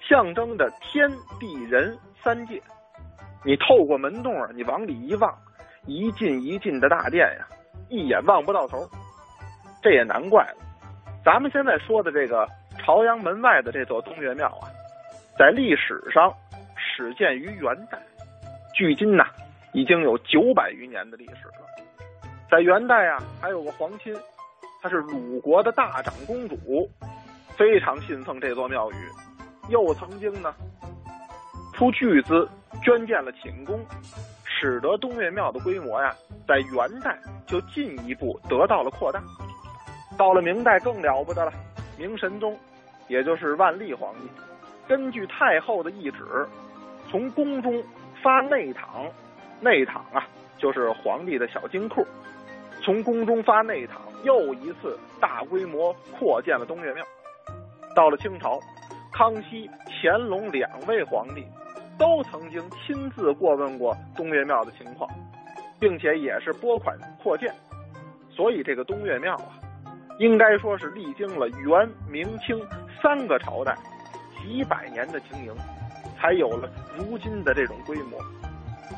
[0.00, 1.10] 象征着天
[1.40, 2.62] 地人三界。
[3.44, 5.36] 你透过门洞啊，你往里一望，
[5.86, 7.46] 一进一进的大殿呀，
[7.88, 8.78] 一眼望不到头。
[9.82, 10.56] 这也难怪了。
[11.24, 12.48] 咱们现在说的这个
[12.78, 14.70] 朝阳门外的这座东岳庙啊，
[15.36, 16.32] 在历史上
[16.76, 17.98] 始建于元代，
[18.76, 19.24] 距今呐
[19.72, 21.64] 已经有九百余年的历史了。
[22.50, 24.14] 在元代啊，还有个皇亲，
[24.82, 26.86] 她是鲁国的大长公主，
[27.56, 28.96] 非常信奉这座庙宇，
[29.70, 30.54] 又曾经呢
[31.72, 32.46] 出巨资
[32.82, 33.80] 捐建了寝宫，
[34.44, 36.14] 使得东岳庙的规模呀，
[36.46, 39.22] 在元代就进一步得到了扩大。
[40.18, 41.52] 到了明代更了不得了，
[41.98, 42.54] 明神宗，
[43.08, 44.28] 也就是万历皇帝，
[44.86, 46.46] 根据太后的懿旨，
[47.10, 47.82] 从宫中
[48.22, 49.06] 发内堂，
[49.60, 50.26] 内堂啊
[50.58, 52.06] 就是皇帝的小金库，
[52.82, 57.04] 从宫中发内堂，又一次大规模扩建了东岳庙。
[57.94, 58.58] 到了清朝，
[59.12, 61.44] 康熙、乾隆两位皇帝
[61.98, 65.08] 都曾经亲自过问过东岳庙的情况，
[65.80, 67.54] 并且也是拨款扩建，
[68.30, 69.56] 所以这个东岳庙啊，
[70.18, 72.60] 应该说是历经了元、明、清
[73.02, 73.74] 三个朝代
[74.42, 75.54] 几百年的经营，
[76.20, 78.18] 才有了如今的这种规模。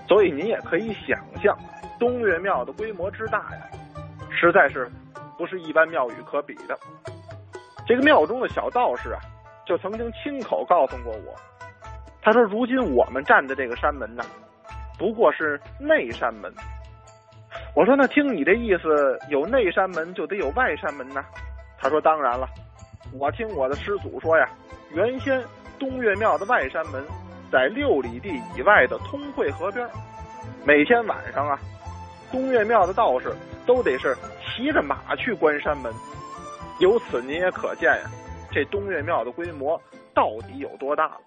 [0.06, 1.56] 所以您也可以想象，
[1.98, 3.62] 东岳庙的规模之大呀，
[4.30, 4.90] 实在是
[5.36, 6.78] 不是一般庙宇可比的。
[7.86, 9.20] 这个庙中的小道士啊，
[9.66, 11.34] 就曾经亲口告诉过我，
[12.22, 14.22] 他说：“如今我们站的这个山门呢，
[14.98, 16.52] 不过是内山门。”
[17.74, 21.24] 我说：“那听你这意思，有内山门就得有外山门呢？”
[21.78, 22.46] 他说：“当然了，
[23.18, 24.48] 我听我的师祖说呀，
[24.92, 25.40] 原先
[25.78, 27.02] 东岳庙的外山门
[27.50, 29.88] 在六里地以外的通惠河边，
[30.64, 31.58] 每天晚上啊，
[32.30, 33.32] 东岳庙的道士
[33.66, 35.92] 都得是骑着马去关山门。
[36.80, 38.10] 由此您也可见呀，
[38.52, 39.80] 这东岳庙的规模
[40.14, 41.20] 到底有多大了。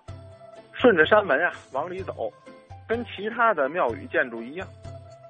[0.73, 2.31] 顺着山门啊往里走，
[2.87, 4.67] 跟其他的庙宇建筑一样，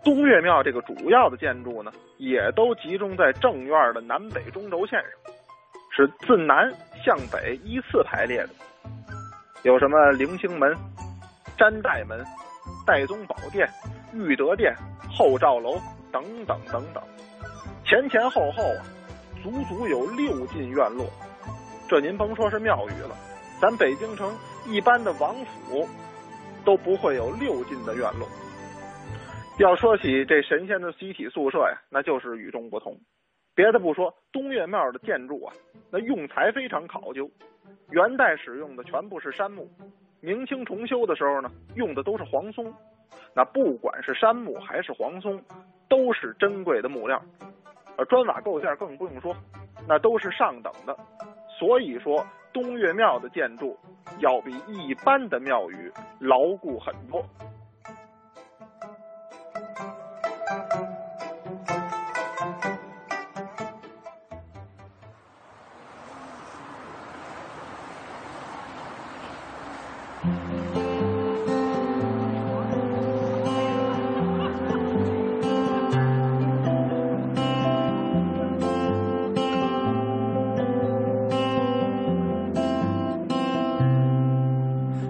[0.03, 5.33] 东岳庙这个主要的建筑呢，也都集中在正院的南北中轴线上，
[5.95, 6.71] 是自南
[7.03, 8.49] 向北依次排列的。
[9.63, 10.75] 有什么灵星门、
[11.55, 12.19] 詹代门、
[12.85, 13.69] 戴宗宝殿、
[14.11, 14.75] 裕德殿、
[15.07, 15.79] 后赵楼
[16.11, 17.03] 等等等等，
[17.85, 18.81] 前前后后啊，
[19.43, 21.05] 足足有六进院落。
[21.87, 23.15] 这您甭说是庙宇了，
[23.61, 24.35] 咱北京城
[24.65, 25.87] 一般的王府
[26.65, 28.27] 都不会有六进的院落。
[29.59, 32.97] 要说起这神仙的集体宿舍呀，那就是与众不同。
[33.53, 35.53] 别的不说，东岳庙的建筑啊，
[35.91, 37.29] 那用材非常考究。
[37.89, 39.69] 元代使用的全部是杉木，
[40.21, 42.73] 明清重修的时候呢，用的都是黄松。
[43.35, 45.41] 那不管是杉木还是黄松，
[45.89, 47.21] 都是珍贵的木料。
[47.97, 49.35] 而砖瓦构件更不用说，
[49.87, 50.97] 那都是上等的。
[51.59, 53.77] 所以说，东岳庙的建筑
[54.19, 57.23] 要比一般的庙宇牢固很多。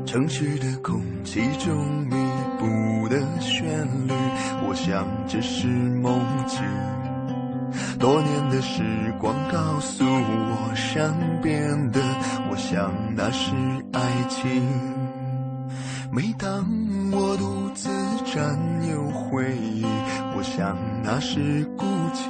[0.06, 1.74] 城市的空气中
[2.08, 2.16] 弥
[2.60, 4.14] 补的旋律，
[4.68, 6.60] 我想这是梦境。
[7.98, 8.84] 多年的时
[9.20, 12.02] 光告诉我，善变的，
[12.50, 13.54] 我想那是
[13.94, 14.62] 爱情。
[16.12, 16.66] 每当
[17.12, 17.90] 我独自
[18.26, 19.86] 占有回忆，
[20.36, 22.28] 我想那是孤寂。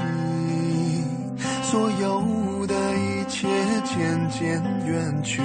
[1.64, 3.48] 所有的一切
[3.86, 5.42] 渐渐远去，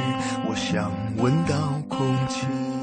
[0.48, 2.75] 我想闻到空气。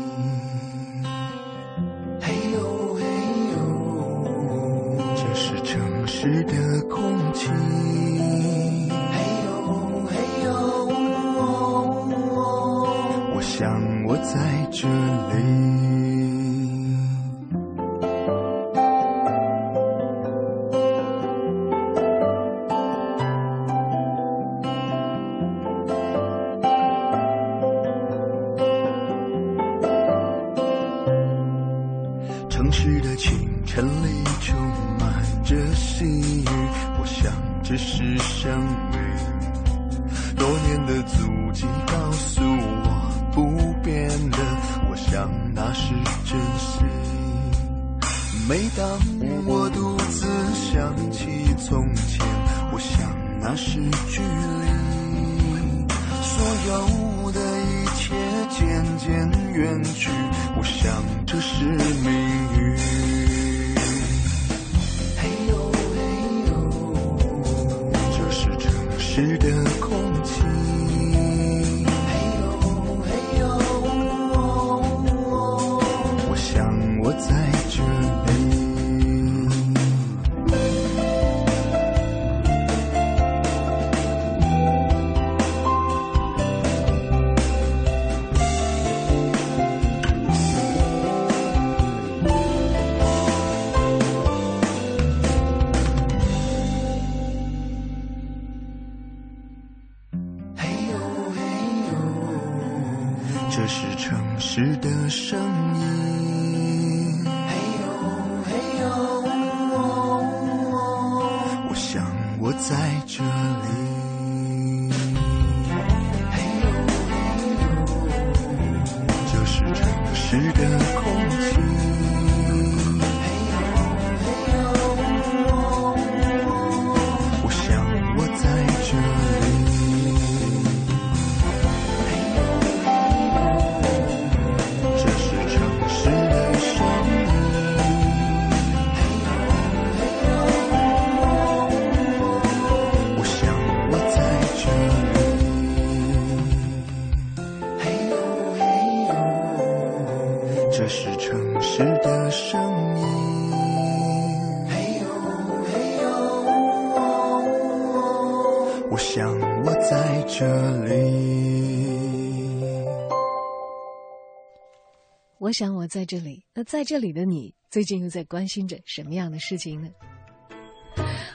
[165.53, 169.87] 想我在这里，那在这里的你，最近又在关心着什么样的事情呢？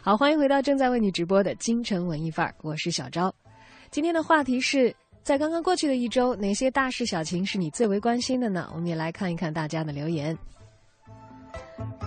[0.03, 3.33] 好，欢迎回到正在为你直播的京城文艺范儿，我是小昭。
[3.91, 8.71] 今天的话题是在刚刚过去的一周，哪些大事小情是你最为关心的呢？
[8.75, 10.37] 我们也来看一看大家的留言。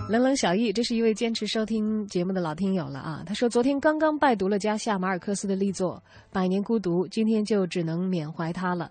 [0.08, 3.22] 冷冷小易，这是一位坚持收听节目的老听友了啊。
[3.24, 6.02] 他说，昨天刚刚拜读了加西亚马尔克斯的力作
[6.32, 8.90] 《百年孤独》，今天就只能缅怀他了。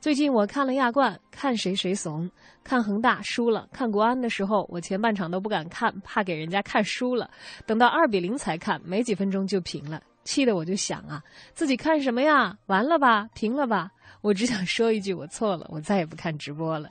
[0.00, 2.30] 最近我看了亚冠，看谁谁怂，
[2.64, 7.30] 看恒大输了，看国安的时候，我前半场都不敢看，怕给人家看输了，
[7.66, 12.56] 等到二比零才看，没几分钟就平了，气得我就想啊，自己看什么呀？
[12.66, 13.92] 完了吧，平了吧？
[14.22, 16.88] 我只想说一句，我错了，我再也不看直播了。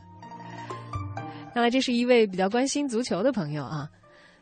[1.54, 3.90] 看来这是一位比较关心足球的朋友啊。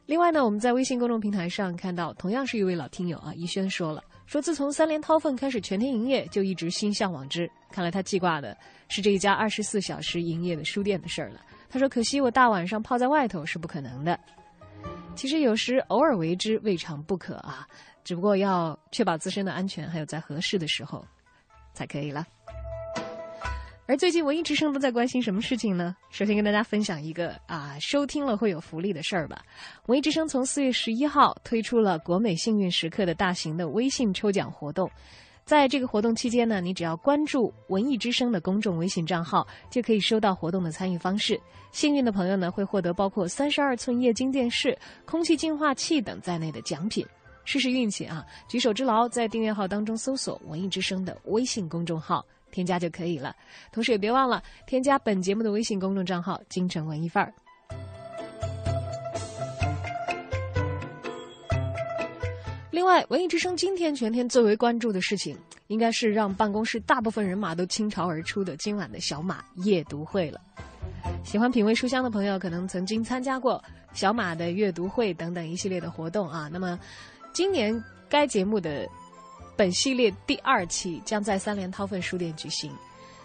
[0.05, 7.51] 另外呢，我们在微信公众平台上看到，同样是一位老听友啊，怡轩说了，说自从三联韬奋开始全天营业，就一直心向往之。
[7.69, 8.57] 看来他记挂的
[8.87, 11.41] 是这一家二十四小时营业的书店的事儿了。
[11.69, 14.17] 他说：“可惜我大晚上泡在外头是不可能的。
[15.17, 17.67] 其实有时偶尔为之未尝不可啊，
[18.05, 21.05] 只不过要确保自身的安全，还有在合适的时候
[21.73, 22.25] 才可以了。”
[23.87, 25.95] 而最近文艺之声都在关心什么事情呢？
[26.11, 29.43] 首先跟大家分享一个啊，收听了会有福利的事儿吧。
[29.87, 34.89] 文艺之声从四月十一号推出了国美幸运时刻的大型的微信抽奖活动，
[35.43, 41.37] 在这个活动期间呢，你只要关注文艺之声的公众微信账号，就可以收到活动的参与方式。
[41.73, 47.05] 幸运的朋友呢，会获得包括三十二寸液晶电视、空气净化器等在内的奖品。
[47.43, 48.23] 试试运气啊！
[48.47, 52.23] 举手之劳，在订阅号当中搜索“文艺之声”的微信公众号。
[52.51, 53.35] 添加就可以了，
[53.71, 57.33] 同时也别忘了添加本节目的微信公众账号“京城文艺范儿”。
[62.69, 65.37] 另外，文艺之声今天全天最为关注的事情，
[65.67, 70.39] 应该是让办公室大部分人马都倾巢而出的今晚的小马夜读会了。
[71.23, 76.49] 喜欢品味书香的朋友，可能曾经参加过小马的阅读会等等一系列的活动啊。
[76.51, 76.79] 那么，
[77.33, 78.87] 今年该节目的。
[79.61, 82.71] 本系列第二期将在三联韬奋书店举行，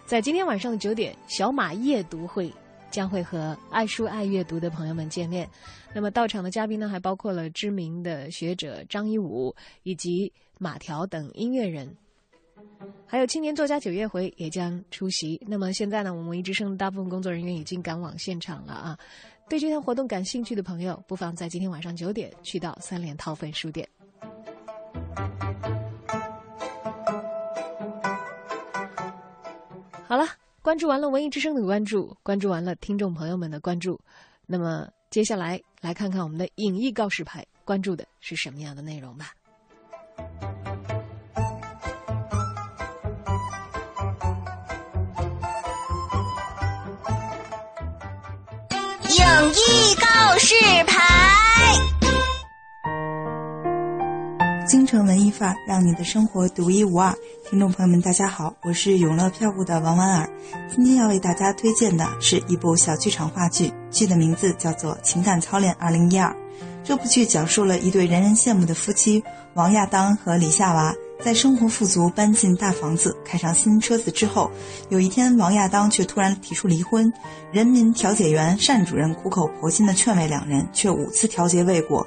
[0.04, 2.52] 在今天晚上的九点，小马夜读会
[2.90, 5.48] 将会和爱书爱阅读的朋友们见面。
[5.94, 11.96] 那么到场的嘉宾呢，还包括了知名的学者张一武以及马条等音乐人，
[13.06, 15.40] 还有青年作家九月回也将出席。
[15.46, 18.98] 那么现在呢，我们文艺之声的大部分工作人员已经赶往现场了啊！
[19.48, 23.88] 对这项活动感兴趣的朋友，不妨在今天晚上九点去到三联韬奋书店。
[30.16, 30.30] 好了，
[30.62, 34.00] 关注完了文艺之声的关注，关注完了听众朋友们的关注，
[34.46, 39.34] 那么接下来来看看我们的影艺告示牌，关注的是什么样的内容吧。
[49.04, 50.54] 影艺告示
[50.86, 51.45] 牌。
[54.66, 57.14] 京城文艺范儿，让你的生活独一无二。
[57.48, 60.28] 听众朋友们，大家好，我是永乐票务的王婉儿。
[60.68, 66.10] 今天要为大家推荐的是一部小剧场话剧，剧的名字叫做《情感操练2012》。
[66.82, 69.22] 这部剧讲述了一对人人羡慕的夫妻
[69.54, 70.92] 王亚当和李夏娃，
[71.22, 74.50] 在生活富足、搬进大房子、开上新车子之后，
[74.90, 77.12] 有一天王亚当却突然提出离婚。
[77.50, 82.06] 人民调解员单主任苦口婆心地劝慰两人，却五次调解未果。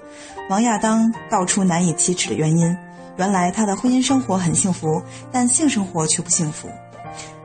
[0.50, 2.78] 王亚当道出难以启齿的原因：
[3.18, 5.02] 原来他的婚姻生活很幸福，
[5.32, 6.70] 但性生活却不幸福。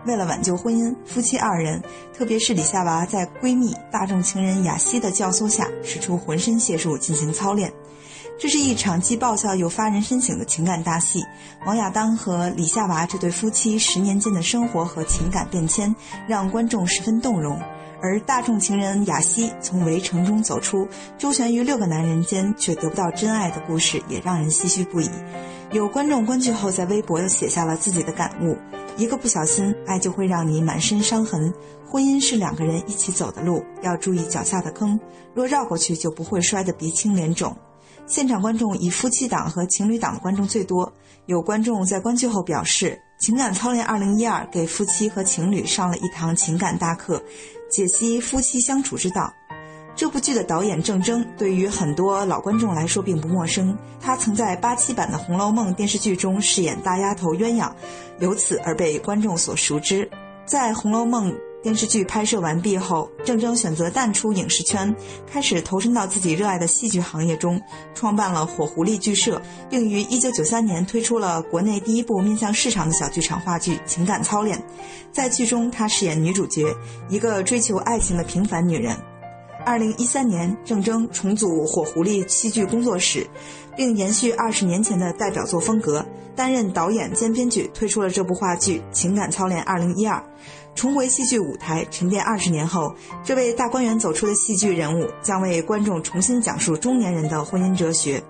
[0.06, 1.82] 为了挽救婚姻，夫妻二人，
[2.16, 7.72] 特别是李夏娃，在闺蜜、大众情人雅西的教唆下，使出浑身解数进行操练。
[8.36, 11.24] 这是一场既爆笑又发人深省的情感大戏。
[11.64, 15.94] 王亚当和李夏娃这对夫妻十年间的生活和情感变迁，
[16.26, 17.60] 让观众十分动容。
[18.02, 25.08] 而大众情人雅西从围城中走出，周旋于六个男人间却得不到真爱的故事，也让人唏嘘不已。
[25.72, 28.58] 有观众观剧后在微博又写下了自己的感悟：
[28.98, 31.54] 一个不小心，爱就会让你满身伤痕。
[31.88, 35.00] 婚姻是两个人一起走的路，要注意脚下的坑，
[35.32, 37.56] 若绕过去就不会摔得鼻青脸肿。
[38.06, 40.92] 现场观众以夫妻档和情侣档的观众最多。
[41.26, 44.16] 有观众在观剧后表示，《情感操练2012》
[44.50, 47.22] 给夫妻和情侣上了一堂情感大课，
[47.70, 49.32] 解析夫妻相处之道。
[49.96, 57.72] 这部剧的导演郑铮对于很多老观众来说并不陌生，他曾在八七版的《红楼梦》电视剧中饰演大丫头鸳鸯，
[58.18, 60.10] 由此而被观众所熟知。
[60.44, 61.32] 在《红楼梦》
[61.64, 64.94] 电视剧拍摄完毕后，郑铮选择淡出影视圈，
[65.26, 67.58] 开始投身到自己热爱的戏剧行业中，
[67.94, 69.40] 创办了火狐狸剧社，
[69.70, 74.58] 并于1993年推出了国内第一部面向市场的小剧场话剧《情感操练》。
[75.10, 76.66] 在剧中，他饰演女主角，
[77.08, 78.94] 一个追求爱情的平凡女人。
[79.64, 83.26] 二零一三年，郑铮重组火狐狸戏剧工作室，
[83.74, 86.04] 并延续二十年前的代表作风格，
[86.36, 90.18] 担任导演兼编剧，推出了这部话剧《情感操练二零一二》。
[90.74, 92.94] 重回戏剧舞台，沉淀二十年后，
[93.24, 98.22] 这位大观园走出的戏剧人物将为观众重新讲述中年人的婚姻哲学。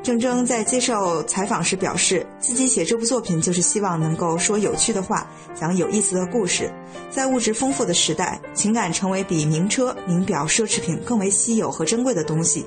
[0.00, 6.72] 郑铮在接受采访时表示，自己写这部作品就是希望能够说有趣的话，讲有意思的故事。
[7.10, 12.64] 在物质丰富的时代，情感成为比名车、名表、奢侈品更为稀有和珍贵的东西。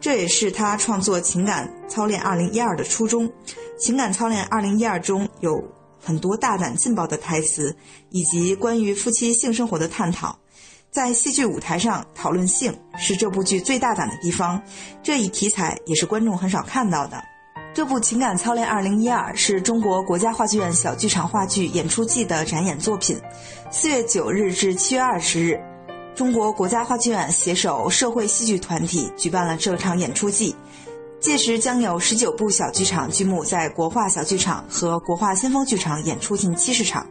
[0.00, 3.28] 这也是他创作《情感操练2012》的初衷。
[3.78, 5.62] 《情感操练2012》中有
[6.00, 7.76] 很多大胆劲爆的台词，
[8.10, 10.38] 以及关于夫妻性生活的探讨。
[10.90, 14.60] 在戏剧舞台上讨论性是这部剧最大胆的地方，
[15.02, 17.22] 这一题材也是观众很少看到的。
[17.72, 23.16] 这部《情感操练2012》是中国国家话剧院小剧场话剧演出季的展演作品。
[23.70, 25.60] 四月九日至七月二十日，
[26.16, 30.56] 中国国家话剧院携手社会戏剧团体举办了这场演出季，
[31.20, 37.06] 届时将有十九部小剧场剧目在国画小剧场和国画先锋剧场演出近七十场。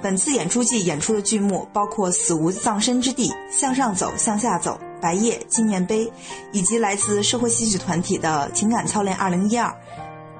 [0.00, 6.06] 本次演出季演出的剧目包括《死无葬身之地》《向上走，向下走》《白夜》《纪念碑》，
[6.50, 9.50] 以及来自社会戏剧团体的《情感操练2012》《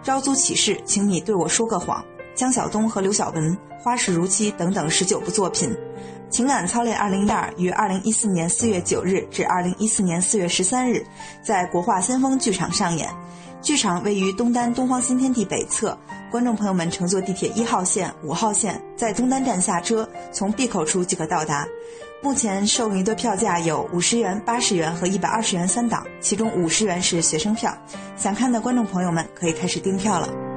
[0.03, 2.03] 招租启事》《请你对我说个谎》
[2.35, 5.69] 江晓东和刘晓文《花事如期》等等十九部作品。
[6.33, 7.27] 《情感操练2012》
[7.59, 11.07] 于2014年4月9日至2014年4月13日
[11.43, 13.07] 在国画先锋剧场上演。
[13.61, 15.97] 剧场位于东单东方新天地北侧，
[16.31, 21.69] 观众朋友们乘坐地铁一号线、五号线，在东单站下车，从 B 口处即可到达。
[22.23, 27.77] 目前售余的票价有五十元、八十元和一百二十元三档，其中五十元是学生票。
[28.17, 30.52] 想看的观众朋友们可以开始订票了。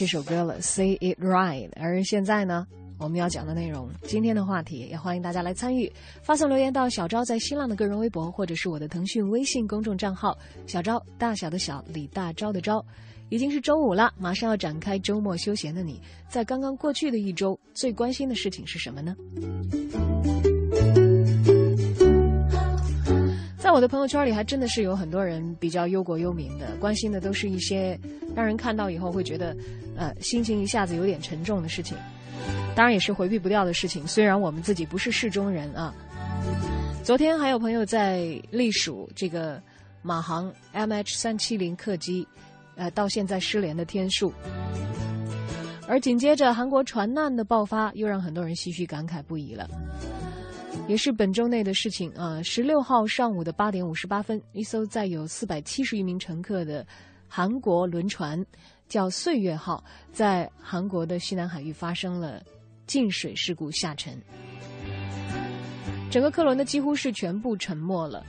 [0.00, 1.68] 这首歌了，Say It Right。
[1.76, 5.92] 而现在呢，我们要讲的内容，今天的话题，也欢迎大家来参与，
[6.22, 10.34] 发送留言到小昭在新浪的个人微博，或者是我的腾讯微信公众账号
[10.66, 12.82] “小昭”，大小的小，李大钊的昭。
[13.28, 19.14] 已经是周五了，马上要展开周末休闲的你，在刚刚过去的一周，最关心的事情是什么呢？
[23.58, 27.96] 在我的朋友圈里，还真的是有很多人比较忧国忧民的，关心的都是一些
[28.34, 29.54] 让人看到以后会觉得，
[30.00, 31.94] 呃，心情一下子有点沉重的事情。
[32.74, 34.06] 当然也是回避不掉的事情。
[34.06, 35.94] 虽然我们自己不是市中人啊，
[37.04, 39.62] 昨天还有朋友在隶属这个
[40.00, 42.26] 马航 MH 三七零客机。
[42.76, 44.32] 呃，到现在失联的天数，
[45.86, 49.68] 而紧接着韩国船难的爆发，又让很多人唏嘘感慨不已了。
[50.88, 56.86] 也是本周内的事情啊，十六号上午的八点五十八分，一艘载有四百七十余名乘客的
[57.28, 58.42] 韩国轮船
[58.90, 59.82] 叫“岁月号”
[60.12, 62.42] 在韩国的西南海域发生了
[62.86, 64.20] 进水事故下沉，
[66.10, 68.22] 整个客轮呢几乎是全部沉没了。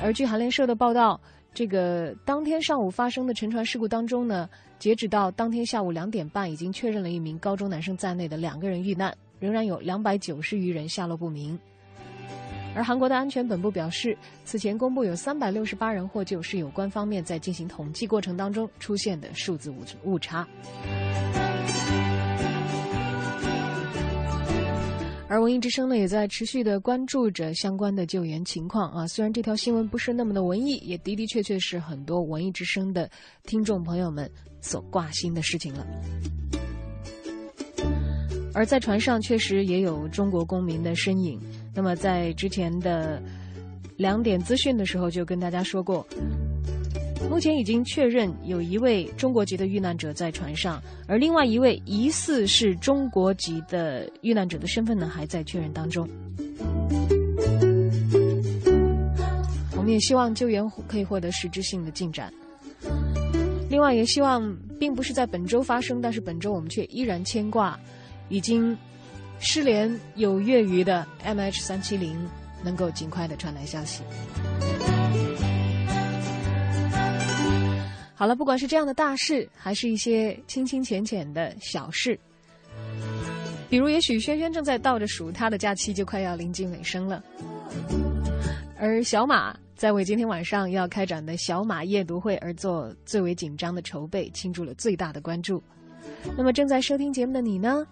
[0.00, 1.20] 而据韩联社的报道。
[1.54, 11.58] 这个当天上午发生的沉船事故当中呢，截止到当天下午两点半，已经确认了一名高中男生在内的两个人遇难，仍然有两百九十余人下落不明。
[12.74, 20.46] 而韩国的安全本部表示，此前公布有三百六十八人获救，是有关方面在进行统计过程当中出现的数字误误差。
[25.30, 29.06] 而文艺之声呢，也在持续的关注着相关的救援情况啊。
[29.06, 33.10] 虽然这条新闻不是那么的文艺，也的的确确是很多文艺之声的
[33.42, 34.30] 听众朋友们
[34.62, 35.86] 所挂心的事情了。
[38.54, 41.38] 而在船上确实也有中国公民的身影。
[41.78, 43.22] 那么在之前的
[43.96, 46.04] 两点资讯的时候，就跟大家说过。
[47.30, 56.08] 目前已经确认有一位中国籍的遇难者在船上，而另外一位疑似是中国籍的遇难者的身份呢，还在确认当中。
[59.76, 62.34] 我们也希望救援可以获得实质性的进展。
[63.70, 67.78] 另外，也希望并不是在本周发生，但是本周我们却依然牵挂
[68.28, 68.76] 已经
[69.40, 72.18] 失联有月余的 MH 三七零
[72.62, 74.02] 能够尽快的传来消息。
[78.14, 82.18] 好了，不管是这样的大事，还是一些清清浅浅的小事，
[83.70, 87.22] 比如也许轩轩正在倒着数他的假期就快要临近尾声了，
[88.76, 95.62] 而小马在为今天晚上要开展的小马夜读会而做最为紧张的筹备，倾注了最大的关注。
[96.36, 97.86] 那么正在收听节目的你呢，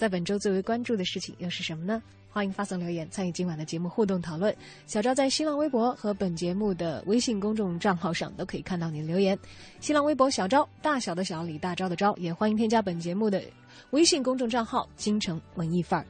[0.00, 2.02] 在本周最为关注的事情又是什么呢？
[2.30, 4.56] 欢迎发送留言参与今晚的节目互动讨论。
[4.86, 9.38] 小昭在新浪微博和本节目的微信公众账号上都可以看到您留言。
[9.78, 13.42] 新浪微博小昭，大小的小李大钊的钊，也欢迎添加本节目的
[13.90, 16.06] 微信公众账号“京城文艺范儿”。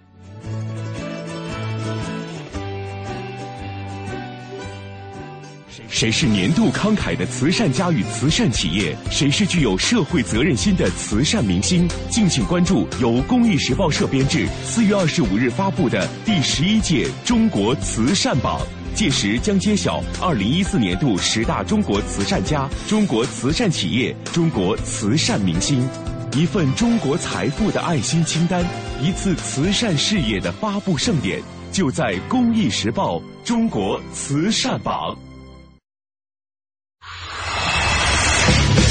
[5.91, 8.97] 谁是年度慷慨的慈善家与慈善企业？
[9.11, 11.87] 谁是具有社会责任心的慈善明星？
[12.09, 18.61] 敬请关注由《公益时报》社编制四月二十五日发布的第十一届中国慈善榜，
[18.95, 25.87] 届时将揭晓二零一四年度十大中国慈善家、中国慈善企业、中国慈善明星，
[26.35, 28.65] 一份中国财富的爱心清单，
[29.03, 35.19] 一次慈善事业的发布盛典，就在《公益时报》中国慈善榜。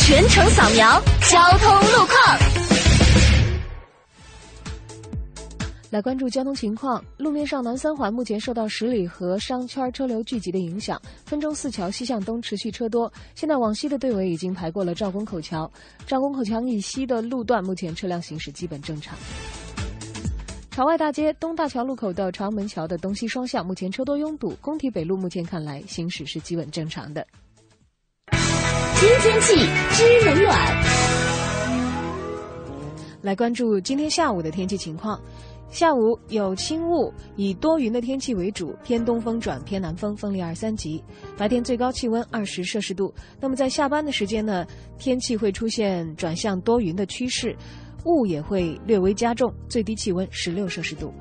[0.09, 0.99] 全程扫描
[1.29, 2.39] 交通路况，
[5.91, 6.99] 来关注交通情况。
[7.17, 13.13] 路面上，南三环目前受到十里河商圈车流聚集的影响，分钟寺桥西向东持续车多。
[13.35, 15.71] 现在往西的队尾已经排过了赵公口桥，
[16.07, 19.15] 赵公口桥以西的路段目前车辆行驶基本正常。
[20.71, 27.23] 朝外大街东大桥路口到朝门桥的东西双向目前车多拥堵，工体北路目前看来行驶是基本正常的。
[28.99, 29.55] 新天气
[29.91, 30.83] 知冷暖，
[33.21, 35.17] 来关注今天下午的天气情况。
[35.69, 41.01] 下午有轻雾，以多云的天气为主，偏东风转偏南风，风力二三级。
[41.37, 43.13] 白天最高气温二十摄氏度。
[43.39, 47.55] 那么在下班的时间呢，天气会出现转向多云的趋势，
[48.03, 51.13] 雾也会略微加重，最低气温十六摄氏度。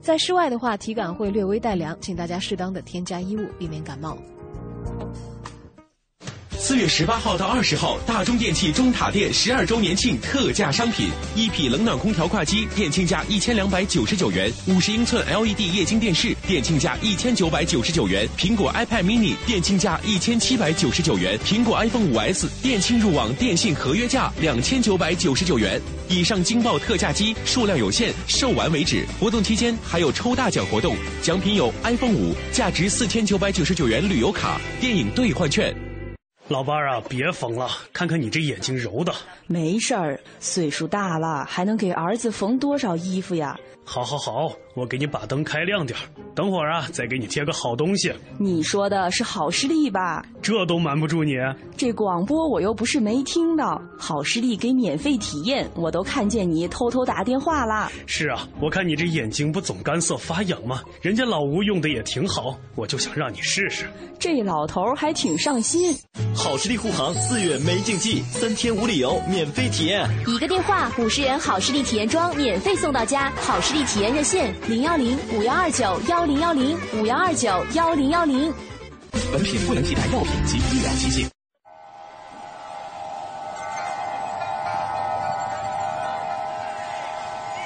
[0.00, 4.16] 在室外的话，体感会略微带凉，请大家适当的添加衣物，避免感冒。
[6.66, 25.80] 四月十八号到二十号，大中电器中塔店十二周年庆特价商品：一匹冷暖空调挂机，店庆价一千两百九十九元；五十英寸 LED 液晶电视，店庆价一千九百九十九元；苹果 iPad mini，店庆价一千七百九十九元；苹果 iPhone 五 S，店庆入网电信合约价两千九百九十九元。
[26.08, 29.06] 以上惊爆特价机数量有限，售完为止。
[29.20, 35.72] 活动期间还有抽大奖活动，奖品有 iPhone 五，价值四千九百九十九元旅游卡、电影兑换券。
[36.48, 39.12] 老伴儿啊，别缝了，看看你这眼睛揉的。
[39.48, 43.58] 没事儿，岁数大了，还能给儿子缝多少衣服呀？
[43.84, 46.04] 好，好，好，我给你把灯开亮点儿，
[46.34, 48.12] 等会儿啊，再给你贴个好东西。
[48.38, 50.22] 你说的是好视力吧？
[50.42, 51.34] 这都瞒不住你。
[51.78, 57.90] 这广播我又不是没听到，好视力给免费体验，我都看见你偷偷打电话啦。
[58.04, 60.82] 是啊，我看你这眼睛不总干涩发痒吗？
[61.00, 63.86] 人家老吴用的也挺好，我就想让你试试。
[64.18, 65.96] 这老头儿还挺上心。
[66.34, 70.06] 好视力护航四月没禁忌，三天无理由免费体验。
[70.26, 73.30] 一个电话，五十元好视力体验装免费送到家。
[73.36, 78.52] 好视力体验热线：零幺零五幺二九幺零幺零五幺二九幺零幺零。
[79.32, 81.28] 本品不能替代药品及医疗器械。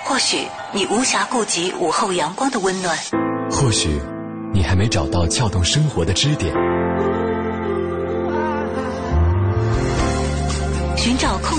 [0.04, 2.94] 或许你无暇顾及午后阳光的温暖，
[3.50, 3.98] 或许
[4.52, 6.54] 你还没找到撬动生活的支点。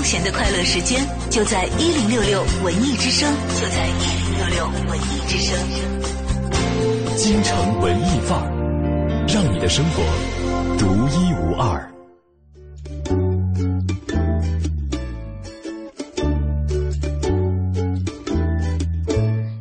[0.02, 1.00] 空闲的快乐时间，
[1.30, 5.56] 就在一零六六文艺之声，就在一零六六文艺之声。
[7.16, 8.50] 京城文艺范儿，
[9.28, 10.02] 让你的生活
[10.76, 11.88] 独一无二。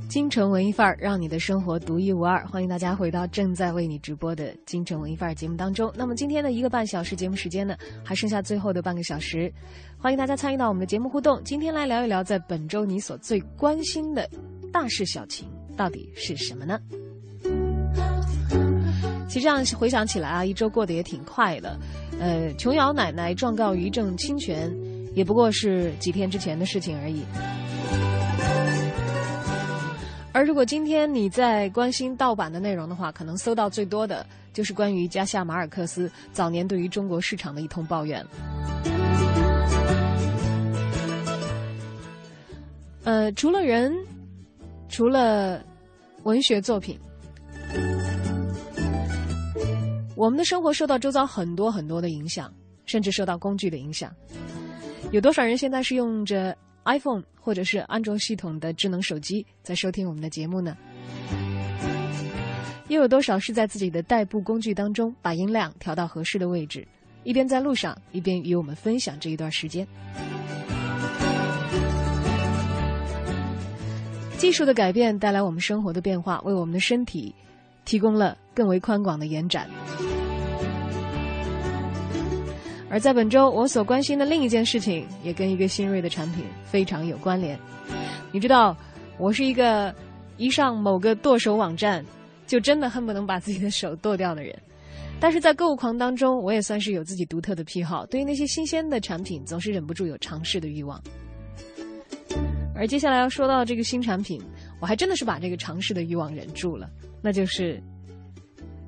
[0.09, 2.43] 京城文艺范儿，让你的生活独一无二。
[2.47, 5.91] 欢迎大家回到正在为你直播的京城文艺范儿节目当中。
[5.95, 9.51] 那么今天的一个半小时节目时间呢，还剩下最后的半个小时，
[10.01, 11.39] 欢迎大家参与到我们的节目互动。
[11.43, 14.27] 今天来聊一聊，在本周你所最关心的
[14.73, 15.47] 大事小情
[15.77, 16.79] 到底是什么呢？
[19.27, 21.79] 其实这样回想起来啊，一周过得也挺快的。
[22.19, 24.75] 呃，琼瑶奶奶状告于正侵权，
[25.13, 27.23] 也不过是几天之前的事情而已。
[30.33, 38.25] 而如果今天你在关心盗版的内容的话，可能搜到最多的就是关于加西亚马尔克斯早年对于中国市场的一通抱怨。
[43.03, 43.93] 呃，除了人，
[44.87, 45.63] 除了
[46.23, 46.99] 文学作品，
[50.15, 52.53] 我们的生活受到周遭很多很多的影响，
[52.85, 54.13] 甚至受到工具的影响。
[55.11, 60.77] 有多少人现在是用着 iPhone 或者是安卓系统的智能手机在收听我们的节目呢？
[62.87, 66.87] 又有多少是在自己的代步工具当中把音量调到合适的位置，
[67.23, 69.87] 一边在路上，一边与我们分享这一段时间？
[74.41, 77.31] 技术的改变带来我们生活的变化，为我们的身体
[77.85, 79.69] 提供了更为宽广的延展。
[82.89, 87.55] 而在本周，我所关心的另一件事情，也跟一个新锐的产品非常有关联。
[88.31, 88.75] 你知道，
[89.19, 89.93] 我是一个
[90.37, 92.03] 一上某个剁手网站，
[92.47, 94.59] 就真的恨不能把自己的手剁掉的人。
[95.19, 100.99] 但是在购物狂当中，我也算是有自己独特的癖好，对于那些新鲜的产品，总是忍不住有尝试的欲望。
[102.75, 104.41] 而接下来要说到这个新产品，
[104.79, 106.89] 我还真的是把这个尝试的欲望忍住了，
[107.21, 107.81] 那就是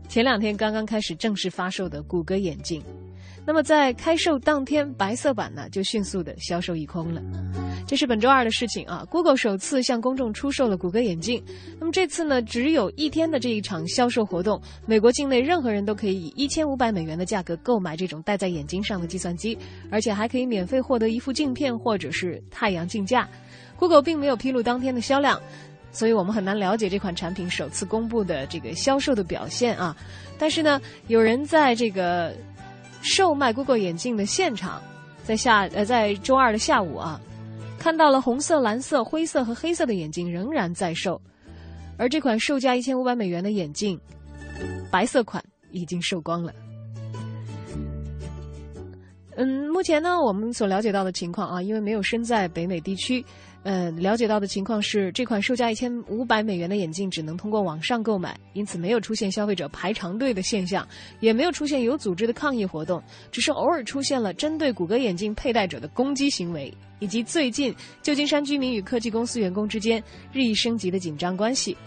[0.08, 2.82] 前两天刚刚开始正式发售的谷歌眼镜。
[3.46, 7.22] 那么在开售当天，白色版呢就迅速的销售一空了。
[7.86, 11.44] 这是本周二的事情啊！Google 首次向公众出售了谷歌眼镜。
[11.78, 19.58] 那么这次呢，只有一天的这一场销售活动，美国境内任何人都可以以一千五百美元的价格购买这种戴在眼睛上的计算机，
[19.92, 23.28] 而且还可以免费获得一副镜片或者是太阳镜架。
[23.84, 25.38] Google 并没有披露当天的销量，
[25.92, 29.94] 所以我们很难了解这款产品首次公布的这个销售的表现啊。
[30.40, 32.34] 但是呢，有人在这个
[33.02, 34.82] 售卖 Google 眼镜的现场，
[35.26, 37.20] 在下呃在周二的下午啊，
[37.78, 41.22] 看到了红色、蓝色、灰色和黑色的眼镜仍然在售，
[41.98, 44.00] 而这款售价一千五百美元的眼镜，
[44.90, 46.54] 白色款已经售光了。
[49.36, 53.22] 嗯，目前呢，我们所了解到的情况啊，因为没有身在北美地区。
[53.64, 60.86] 呃，了解到的情况是，这款售价一千五百美元的眼镜只能通过网上购买，因此没有出现消费者排长队的现象，
[61.22, 63.02] 也没有出现有组织的抗议活动，
[63.32, 70.04] 只是偶尔出现了针对谷歌眼镜佩戴者的攻击行为，以及最近旧金山居民与科技公司员工之间
[70.34, 71.78] 日益升级的紧张关系。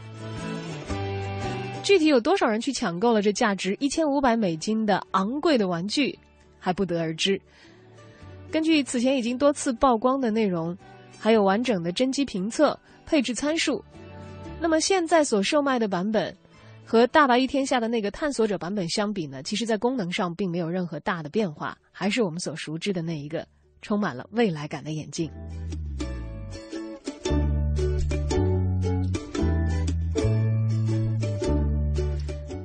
[1.83, 6.19] 具体有多少人去抢购了这价值一千五百美金的昂贵的玩具，
[6.59, 7.39] 还不得而知。
[8.51, 10.77] 根据此前已经多次曝光的内容，
[11.27, 13.85] 还有完整的真机评测、配置参数，
[14.61, 16.33] 那么现在所售卖的版本
[16.85, 23.45] 和大白于天下的那个探索者版本相比呢，其实在功能上并没有任何大的变化，还是我们所熟知的那一个
[23.83, 25.29] 充满了未来感的眼镜。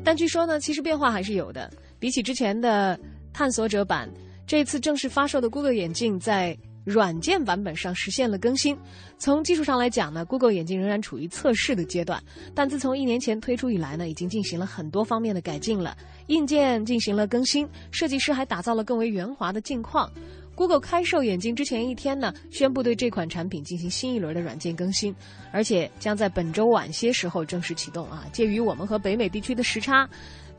[0.04, 1.68] 但据说呢，其实变化还是有的。
[1.98, 2.96] 比起之前的
[3.34, 4.08] 探索者版，
[4.46, 8.78] 这次正式发售的 Google 眼镜在软件版本上实现了更新。
[9.18, 12.22] 从技术上来讲呢，Google 眼镜仍然处于测试的阶段，
[12.56, 15.96] 但自从一年前推出以来呢，已经进行了很多方面的改进了。
[16.28, 20.10] 硬件进行了更新，设计师还打造了更为圆滑的镜框。
[20.54, 25.16] Google 开售眼镜之前一天呢，宣布对这款产品进行新一轮的软件更新，
[25.52, 28.26] 而且将在本周晚些时候正式启动啊。
[28.32, 30.08] 介于我们和北美地区的时差，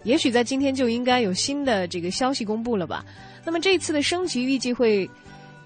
[0.03, 3.05] 也许在今天就应该有新的这个消息公布了吧。
[3.45, 5.09] 那么这次的升级预计会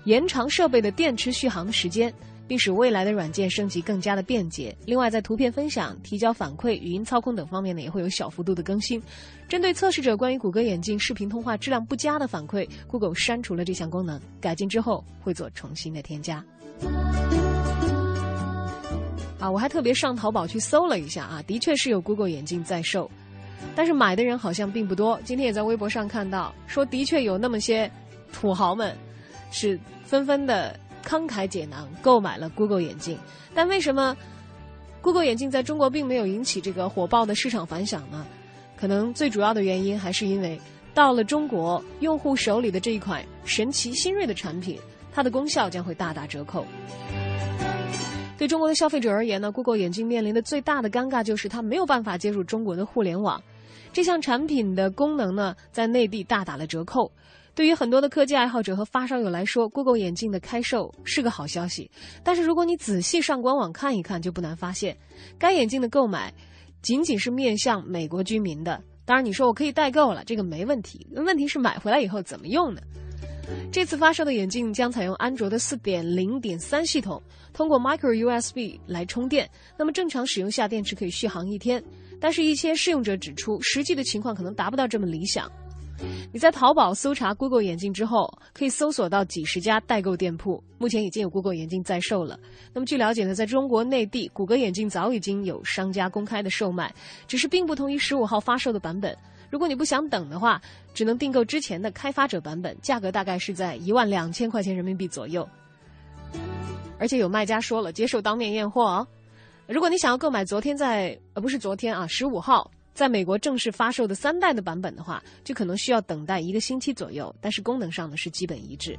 [0.06, 2.14] 延长设备的电池续航的时间，
[2.46, 4.72] 并使未来的软件升级更加的便捷。
[4.86, 9.02] 另外，在图片分享、提交反馈、语音操控等方面呢，也会有小幅度的更新。
[9.48, 16.36] 针对测试者关于谷歌眼镜视频通话质量不佳的反馈，Google 删除了这项功能，改进之后会做重新的添加。
[19.40, 23.10] 啊，我还特别上淘宝去搜了一下啊，的确是有 Google 眼镜在售，
[23.74, 25.20] 但是买的人好像并不多。
[25.24, 27.90] 今天也在微博上看到，说的确有那么些
[28.32, 28.96] 土豪们
[29.50, 33.18] 是纷纷的慷慨解囊购买了 Google 眼镜，
[33.52, 34.16] 但为什么
[35.02, 38.24] Google 眼镜在中国并没有引起这个火爆的市场反响呢？
[38.76, 40.60] 可能最主要的原因还是因为
[40.94, 44.78] 到了中国用户手里的这一款神奇新锐的产品，
[45.12, 46.64] 它的功效将会大打折扣。
[48.38, 53.42] 对中国的消费者而言呢，Google 眼镜面临的最大的尴尬就是它没有办法接入中国的互联网。
[53.92, 57.10] 这项产品的功能呢，在内地大打了折扣。
[57.56, 61.90] 对于很多的科技爱好者和发烧友来说，Google 眼镜的开售是个好消息。
[62.22, 64.94] 但是如果你仔细上官网看一看，就不难发现，
[65.38, 66.30] 该眼镜的购买
[66.82, 68.78] 仅仅是面向美国居民的。
[69.06, 71.06] 当然，你说我可以代购了，这个没问题。
[71.12, 72.82] 问题是买回来以后怎么用呢？
[73.72, 77.22] 这次发售的眼镜将采用安卓的4.0.3系统，
[77.54, 79.48] 通过 Micro USB 来充电。
[79.78, 81.82] 那么正常使用下，电池可以续航一天。
[82.20, 85.50] 但是，一些试用者指出，实际的情况可能达不到这么理想。
[86.32, 92.38] 你在淘宝搜查 Google 眼镜之后，可以搜索到几十家代购店铺，目前已经有 Google 眼镜在售了。
[92.74, 96.94] 那么据了解呢，在中国内地，谷歌眼镜早已经有商家公开的售卖，
[97.26, 99.16] 只是并不同于十五号发售的版本。
[99.48, 100.60] 如果你不想等的话，
[100.92, 105.48] 只能订购之前的开发者版本，价格大概是在一万两千块钱人民币左右。
[106.98, 109.06] 而且有卖家说了，接受当面验货哦。
[109.66, 117.32] 如果你想要购买昨天在呃不是昨天啊，十五号在美国正式发售的三代的版本的话，就可能需要等待一个星期左右。
[117.42, 118.98] 但是功能上呢是基本一致。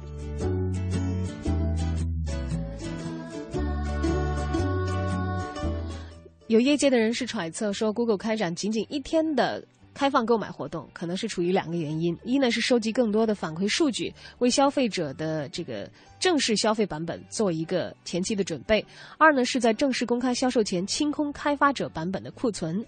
[6.46, 15.90] 有业界的人士揣测说，Google 开展仅仅一天的开放购买活动，可能是出于两个原因：一呢是收集更多的反馈数据，为消费者的这个
[16.20, 18.80] 正式消费版本做一个前期的准备；
[19.18, 22.86] 二呢是在正式公开销售前清空开发者版本的库存。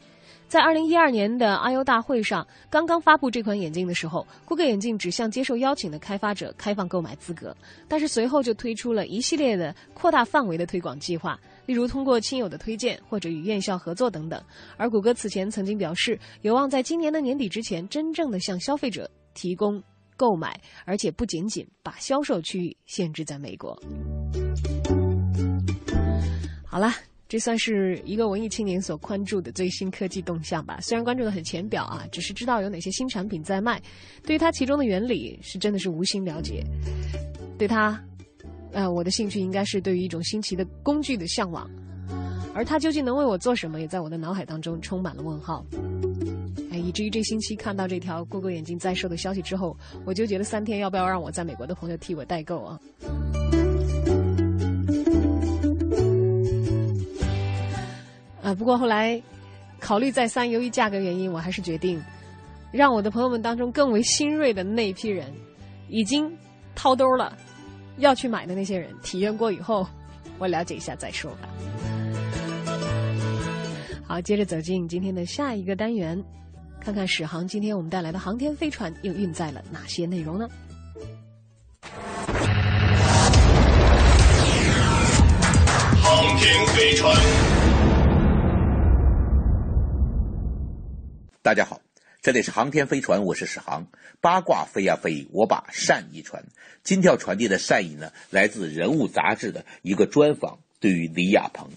[0.51, 14.43] 在二零一二年的 I/O 大会上，刚刚发布这款眼镜的时候谷歌眼镜只向接受邀请的开发者开放购买资格，但是随后就推出了一系列的扩大范围的推广计划，例如通过亲友的推荐或者与院校合作等等。
[14.77, 19.81] 而谷歌此前曾经表示，有望在今年的年底之前，真正的向消费者提供
[20.17, 23.81] 购买，而且不仅仅把销售区域限制在美国。
[26.67, 26.93] 好了。
[27.31, 30.81] 这算是一个文艺青年所关注的最新科技动向吧。
[30.81, 33.81] 虽然关注的很浅表啊，只是知道有哪些新产品在卖，
[34.25, 36.65] 对于它其中的原理是真的是无心了解。
[37.57, 38.03] 对它，
[38.73, 41.71] 呃，我的兴趣应该是对于一种新奇的工具的向往，
[42.53, 45.65] 而它究竟能为我做什么，也在我的脑海当中充满了问号。
[46.73, 52.81] 哎，以至于这星期看到这条 Google 眼镜在售的消息之后，我就觉得三天要不要让我在美国的朋友替我代购啊？
[58.43, 59.21] 啊，不过后来
[59.79, 62.03] 考虑再三，由于价格原因，我还是决定
[62.73, 65.31] 让我的朋友们当中更为新锐的那一批人，
[65.89, 66.31] 已经
[66.75, 67.37] 掏兜了
[67.99, 69.87] 要去买的那些人体验过以后，
[70.39, 71.49] 我了解一下再说吧。
[74.07, 76.21] 好，接着走进今天的下一个单元，
[76.81, 80.49] 看看史航今天我们带来的航天飞船又运载了哪些内容呢？
[86.03, 87.60] 航天飞船。
[91.43, 91.81] 大家好，
[92.21, 93.87] 这里是航天飞船，我是史航。
[94.21, 96.45] 八卦飞呀飞，我把善意传。
[96.83, 101.71] 今天要传递的善意呢，来自《人物》杂志的一个专访，对于李亚鹏。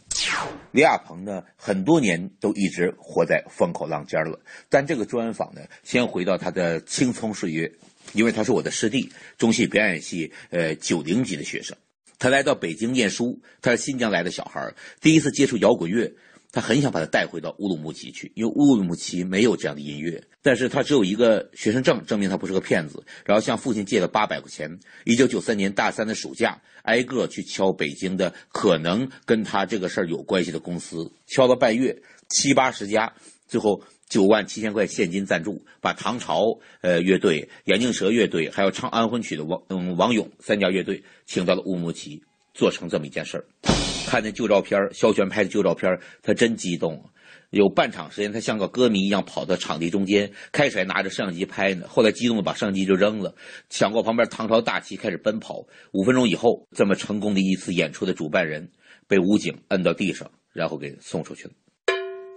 [0.72, 4.38] 李亚鹏呢，很多年都一直活在风口浪尖了。
[4.68, 7.72] 但这个专访呢，先回到他的青葱岁月，
[8.11, 11.77] 因为他是我的师弟，中戏表演系呃九零级的学生。
[12.19, 16.14] 他来到北京念书，他是新疆来的小孩，第一次接触摇滚乐。
[16.53, 20.23] 他很想把他带回到乌鲁木齐去，因为乌鲁木齐没有这样的音乐。
[20.43, 23.03] 但是他只有一个学生证，证明他不是个骗子。
[23.25, 24.80] 然后向父亲借了八百块钱。
[25.03, 31.99] 一九九三年大三的暑假，挨个去敲北京的可能跟他这个事儿有关系的公司，敲了半月，
[32.30, 33.11] 七八十家，
[33.47, 42.21] 最后九万七千块现金赞助，把唐朝呃乐队、眼镜蛇乐队，还有唱安魂曲的王嗯王勇三家乐队请到了乌鲁木齐，
[42.53, 43.72] 做成这么一件事儿。
[44.14, 47.10] 看那旧照片，肖全拍的旧照片，他真激动。
[47.49, 51.88] 有半场时间，他像个歌迷一样跑到场地中间，开始还拿着摄像机拍呢。
[51.88, 53.34] 后来激动的把摄像机就扔了，
[53.72, 55.65] 抢过旁边唐朝大旗开始奔跑。
[55.94, 58.69] 五分钟以后，这么成功的一次演出的主办人
[59.07, 61.53] 被武警摁到地上，然后给送出去了。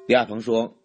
[0.09, 0.79] 李亚鹏说：“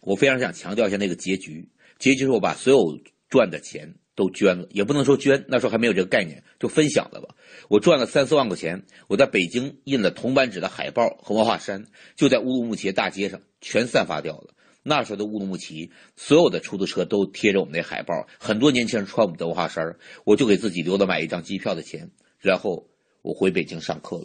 [0.00, 7.34] 我非常想强调一下那个结局，结局是我把所有赚的钱。”都捐了，也不能说捐，那时候还没有这个概念，就分享了吧。
[7.70, 11.86] 我赚了三四万块钱，我在北京印了铜版纸的海报和文化衫，
[12.16, 14.52] 就在乌鲁木齐大街上全散发掉了。
[14.82, 22.86] 那时候的乌鲁木齐，所有的出租车都贴着我们那海报，很多年轻人穿我们的文化衫，我就给自己留了买一张机票的钱，然后。
[23.22, 24.24] 我回北京上课了。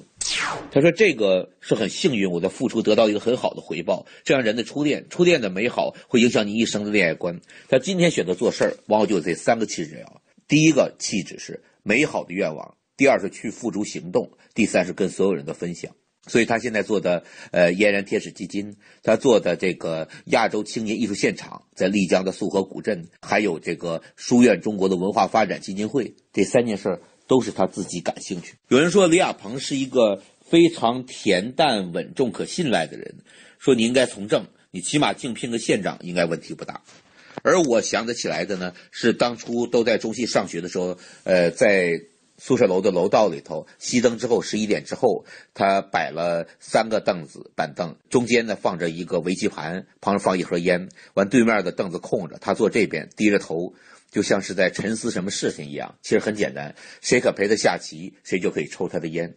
[0.71, 4.05] 他说：“这个是很幸运，我的付出得到一个很好的回报。
[4.23, 7.39] 这样人的初恋，初恋的美好会影响你一生的恋爱观。
[7.69, 10.13] 他今天选择做事儿，往往就有这三个气质啊。
[10.47, 15.91] 第一个气质是美好的愿望，第二是去付诸行动，第三是跟所有人的分享。
[16.27, 28.55] 所以他现在做的呃嫣然天使基金，他做的这个亚洲青年艺术现场，在丽江的素河古镇，还有这个书院中国的文化发展基金会，这三件事儿。”都是他自己感兴趣。
[28.67, 33.15] 有人说李亚鹏是一个非常恬淡、稳重、可信赖的人，
[33.57, 36.81] 说你应该从政，你起码竞聘个县长应该问题不大。
[37.43, 41.91] 而我想得起来的呢，是当初都在中戏上学的时候，呃，在
[42.37, 53.73] 宿舍楼的楼道里头，熄灯之后十一点之后，他摆了三个凳子板凳，中间呢放着一个围棋盘，旁边放一盒烟，完对面的凳子空着，他坐这边低着头。
[54.15, 59.35] 就像是在沉思什么事情一样，其实很简单，谁可陪他下棋，谁就可以抽他的烟。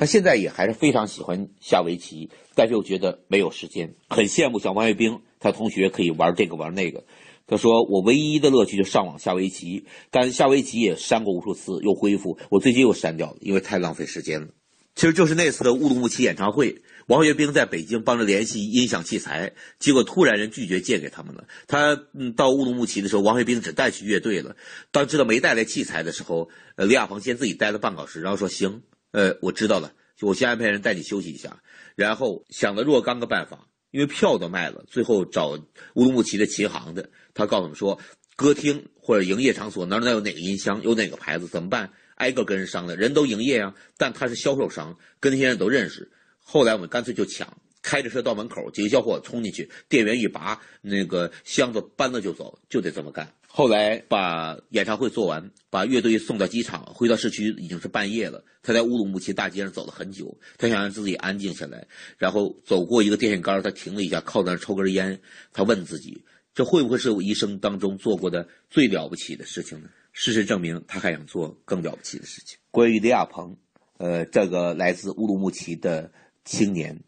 [0.00, 7.04] 他现在也还是非常喜欢下围棋，但是又觉得没有时间，很羡慕像王跃兵，他同学可以玩这个玩那个。
[7.46, 14.48] 他说：“我唯一的乐趣就上网下围棋，但下围棋也删过无数次，又恢复，我最近又删掉了，因为太浪费时间了。”
[14.96, 16.82] 其实就是那次的乌鲁木齐演唱会。
[17.06, 21.46] 王学兵在北京帮着联系音响器材，结果突然人拒绝借给他们了。
[21.68, 24.56] 他嗯到乌鲁木齐的时候，王学兵只带去乐队了。
[24.90, 31.62] 当知道没带来器材的时候，呃，李亚鹏先自己待了半小时，然后说：“行，呃，我知道了，我先安排人带你休息一下。”
[31.94, 35.50] 然后想了若干个办法，因为票都卖了，最后找
[35.94, 38.00] 乌鲁木齐的琴行的，他告诉我们说，
[38.34, 41.92] 歌厅或者营业场所哪哪有哪个音箱，有哪个牌子怎么办？
[42.16, 46.10] 挨个跟人商量，人都营业啊，但他是销售商，跟那些人都认识。
[46.48, 53.34] 后来我们干脆就抢，开着车到门口，几个小伙冲进去，电源一拔，那个箱子搬了就走，就得这么干。
[53.48, 58.44] 后来把演唱会做完，把乐队送到机场，回到市区已经是半夜了。
[58.62, 65.20] 他在乌鲁木齐大街上走了很久，他想让自己安静下来，然后走过一个电线杆，他停了一下，靠在那抽根烟。
[65.52, 66.24] 他问自己，
[66.54, 69.88] 这会不会是我一生当中做过的最了不起的事情呢？
[70.12, 72.56] 事实证明，他还想做更了不起的事情。
[72.70, 73.56] 关于李亚鹏，
[73.98, 76.12] 呃，这个来自乌鲁木齐的。
[76.46, 77.02] 青年，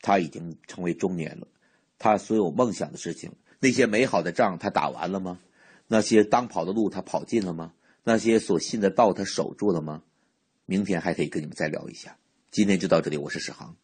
[0.00, 1.48] 他已经成为中年了。
[1.98, 5.40] 他所有梦想的事情，那些美好的仗，他打完了吗？
[5.88, 7.74] 那些当跑的路，他跑尽了吗？
[8.04, 10.02] 那些所信的道，他守住了吗？
[10.64, 12.16] 明天还可以跟你们再聊一下。
[12.50, 13.76] 今天就到这里，我是史航。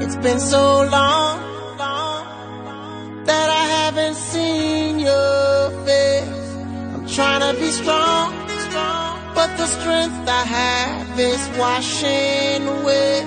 [0.00, 1.51] It's been so long.
[9.62, 13.24] The strength I have is washing away.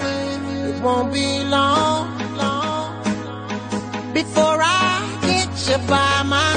[0.68, 2.04] It won't be long,
[2.36, 2.92] long
[4.14, 4.92] before I
[5.22, 6.55] get you by my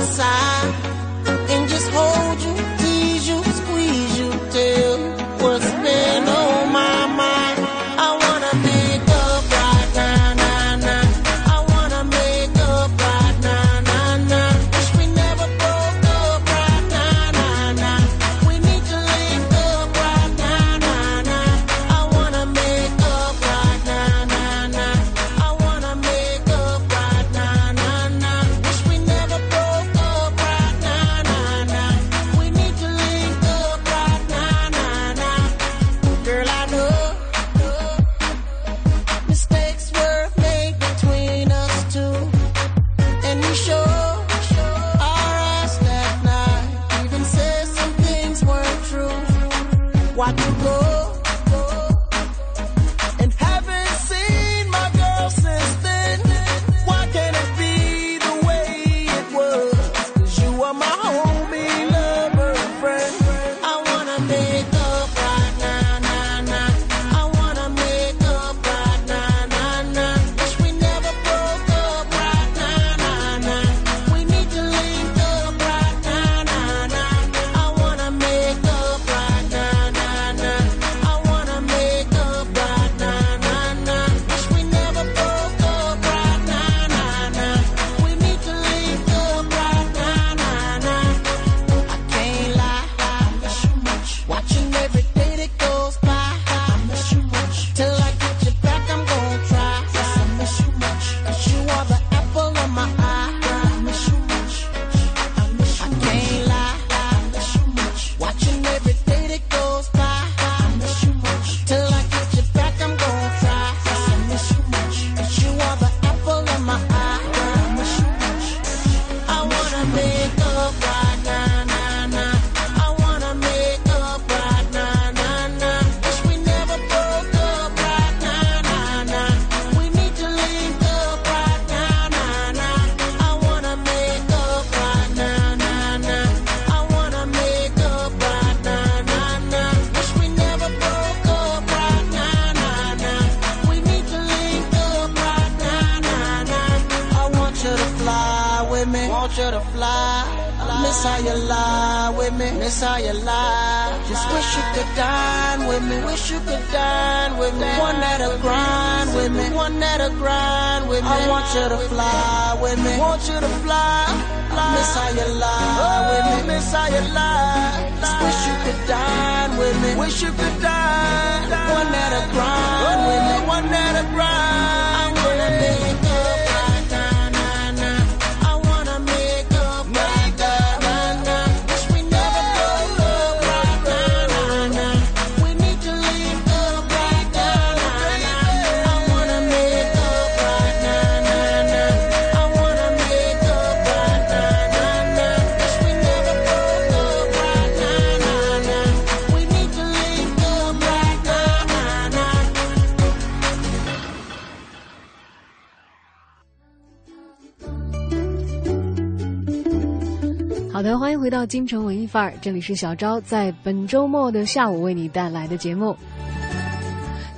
[212.08, 215.94] 范儿，这里是小昭在本周末的下午为你带来的节目。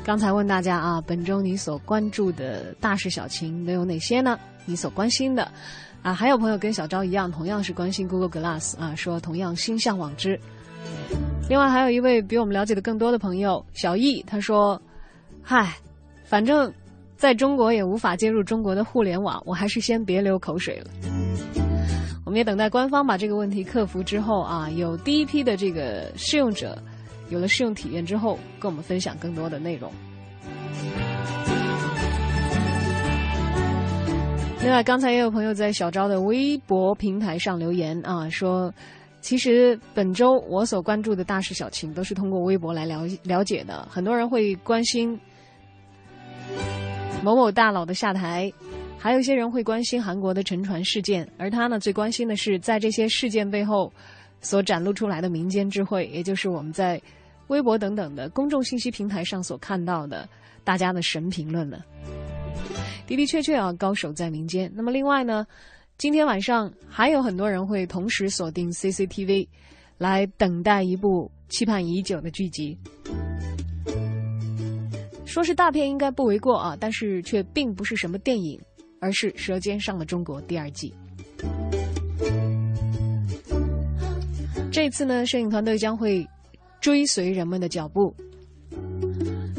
[0.04, 4.38] 刚才问大家啊，本周你所关注的大事小情都有哪些呢？
[4.64, 5.50] 你所关心的
[6.02, 10.38] 啊，还有朋友跟小昭一样，同样是关心 Google Glass 啊，说同样心向往之。
[11.48, 14.80] 另外还有一位比我们了解的更多的朋友小易，他说
[15.42, 15.74] ：“嗨，
[16.24, 16.72] 反正
[17.16, 20.90] 在中国也无法接入中国的互联网，我还是先别流口水了。”
[22.30, 26.80] 我们也等待官方把这个问题克服之后啊，有第一批的这个试用者
[27.28, 29.92] 有了试用体验之后，跟我们分享更多的内容。
[34.62, 38.72] 另外，刚才也有朋友在小昭的微博平台上留言啊，说
[39.20, 43.84] 其实本周我所关注的大事小情都是通过微博来了了解的。
[43.90, 45.18] 很多人会关心
[47.24, 48.52] 某某大佬的下台，
[49.02, 53.90] 还有一些人会关心韩国的沉船事件，而他呢最关心的是在这些事件背后
[54.42, 57.00] 所展露出来的民间智慧，也就是我们在
[57.46, 60.28] 微博等等的公众信息平台上所看到的
[60.64, 61.82] 大家的神评论了。
[63.06, 64.70] 的的确确啊，高手在民间。
[64.74, 65.46] 那么另外呢，
[65.96, 69.48] 今天晚上还有很多人会同时锁定 CCTV，
[69.96, 72.78] 来等待一部期盼已久的剧集。
[75.24, 78.60] 说是大片应该不为过啊，但是却并不是什么电影，
[79.00, 80.94] 而是《舌尖上的中国》第二季。
[84.70, 86.24] 这次呢，摄影团队将会
[86.80, 88.14] 追随人们的脚步，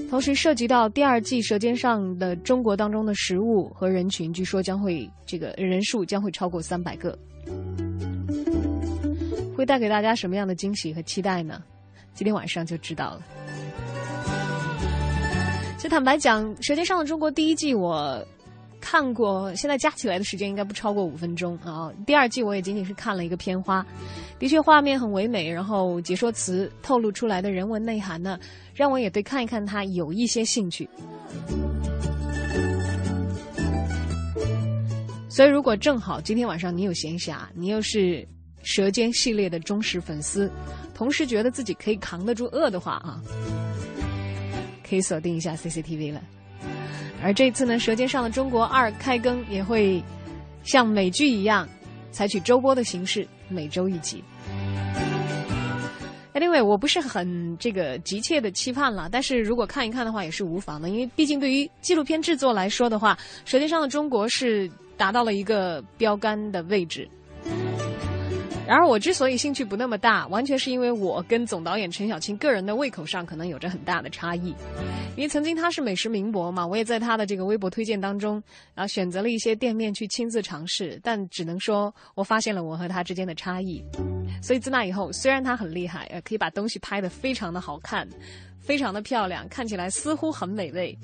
[0.10, 7.18] 同时涉及到第二季《舌尖上的中国》当中的食物和人群，据说将会这个人数将会超过三百个，
[9.56, 11.62] 会带给大家什么样的惊喜和期待呢？
[12.14, 13.22] 今天晚上就知道了。
[15.78, 18.26] 其实坦白讲，《舌尖上的中国》第一季我
[18.82, 21.90] 看过，现在加起来的时间应该不超过五分钟啊。
[22.06, 23.86] 第二季我也仅仅是看了一个片花，
[24.40, 28.38] 的确画面很唯美，然后解说词透露出来的人文内涵呢，
[28.74, 30.90] 让我也对看一看它有一些兴趣。
[35.30, 38.00] 所以，如果正好今天晚上你有闲暇，你又是
[38.64, 40.52] 《舌尖》系列的忠实粉丝，
[40.94, 43.22] 同时觉得自己可以扛得住饿的话啊。
[44.84, 46.22] 可以锁定一下 CCTV 了。
[47.24, 50.04] 而这次呢，《舌尖上的中国二》开更也会
[50.64, 51.68] 像美剧一样，
[52.12, 54.24] 采取周播的形式，每周一集。
[56.34, 63.14] Anyway，我不是很这个急切的期盼了，但是如果看一看的话，也是无妨的，因为毕竟对于纪录片制作来说的话，
[63.46, 67.08] 《舌尖上的中国》是达到了一个标杆的位置。
[68.68, 74.56] 然而，我之所以兴趣不那么大，完全是因为我跟总导演陈小青个人的胃口上可能有着很大的差异。
[75.18, 78.42] 因为曾经他是美食名博嘛，我也在他的这个微博推荐当中
[78.74, 83.84] 然后选择了一些店面去亲自尝试，但只能说我发现了我和他之间的差异。
[84.42, 88.08] 所以自那以后，虽然他很厉害，呃，可以把东西拍得非常的好看，
[88.62, 90.98] 非常的漂亮，看起来似乎很美味，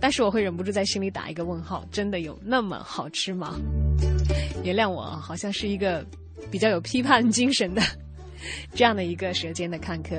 [0.00, 3.58] 但是我会忍不住在心里打一个问号：真的有那么好吃吗？
[4.62, 6.06] 原谅我啊，好像是一个。
[6.50, 7.82] 比较有批判精神的
[8.74, 10.16] 这样的一个舌尖的看客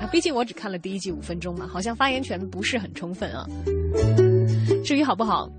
[0.00, 3.46] 啊，毕竟我只看了第一季五分钟嘛，好像发言权不是很充分啊。
[4.84, 5.50] 至于好不好，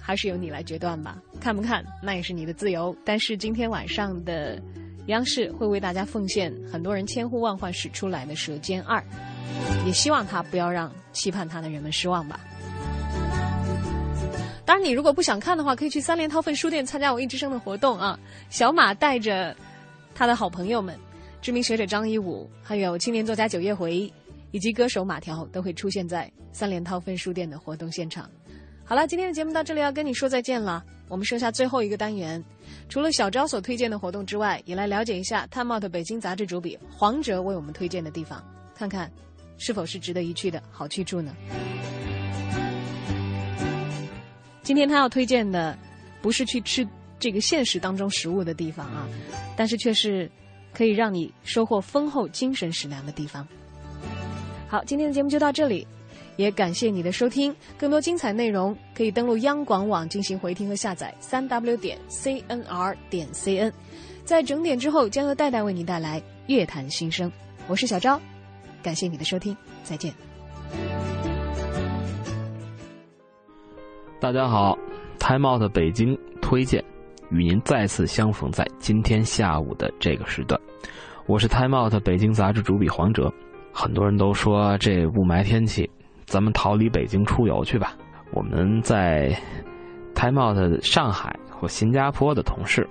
[0.00, 1.20] 还是由你来决断吧。
[1.40, 2.96] 看不看那也是你的自由。
[3.04, 4.60] 但是今天晚上的
[5.06, 8.98] 央视会为大家奉献很多人千呼万唤始出来的《舌尖二》，
[9.86, 12.40] 也希望他不要让期盼他的人们失望吧。
[14.70, 18.16] 当然，你如果不想看的话，可以去三联韬奋书店参加我一之声的活动啊。
[18.50, 19.52] 小马带着
[20.14, 20.96] 他的好朋友们，
[21.42, 24.08] 知名学者张一武，还有青年作家九月回，
[24.52, 28.30] 以及歌手马条都会出现在三联韬奋书店的活动现场。
[28.84, 32.40] 好了，今天的节目到这里要跟你说再见了，我们剩下最后一个单元，
[32.88, 38.40] 除了小昭所推荐的活动之外，也来了解一下《Time Out》北京杂志主笔黄哲为我们推荐的地方，
[38.72, 39.10] 看看
[39.58, 41.34] 是否是值得一去的好去处呢？
[44.70, 45.76] 今天他要推荐的，
[46.22, 46.86] 不是去吃
[47.18, 49.04] 这个现实当中食物的地方啊，
[49.56, 50.30] 但是却是
[50.72, 53.44] 可以让你收获丰厚精神食粮的地方。
[54.68, 55.84] 好，今天的节目就到这里，
[56.36, 57.52] 也感谢你的收听。
[57.76, 63.72] 更多精彩内容可以登录央广网进行回听和下载，三 w 点 cnr 点 cn。
[64.24, 67.28] 在整点之后，将由戴戴为你带来乐坛新声。
[67.66, 68.20] 我是小昭，
[68.84, 70.14] 感谢你的收听，再见。
[74.20, 74.76] 大家好
[75.18, 76.84] ，Time Out 北京推荐
[77.30, 80.60] 与您再次相逢在今天下午的这个时段。
[81.24, 83.32] 我是 Time Out 北京杂志主笔黄哲。
[83.72, 85.90] 很多人都说这雾霾天气，
[86.26, 87.94] 咱们逃离北京出游去吧。
[88.32, 89.34] 我们在
[90.14, 92.86] Time Out 上海或新加坡的同事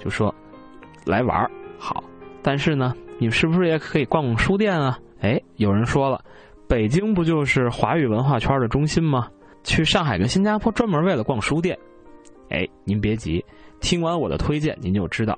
[0.00, 0.34] 就说
[1.04, 1.48] 来玩儿
[1.78, 2.02] 好，
[2.42, 4.98] 但是呢，你们是不是也可以逛逛书店啊？
[5.20, 6.20] 哎，有人说了，
[6.68, 9.28] 北京不就是华语文化圈的中心吗？
[9.66, 11.76] 去上海跟新加坡专门为了逛书店，
[12.50, 13.44] 哎，您别急，
[13.80, 15.36] 听完我的推荐，您就知道，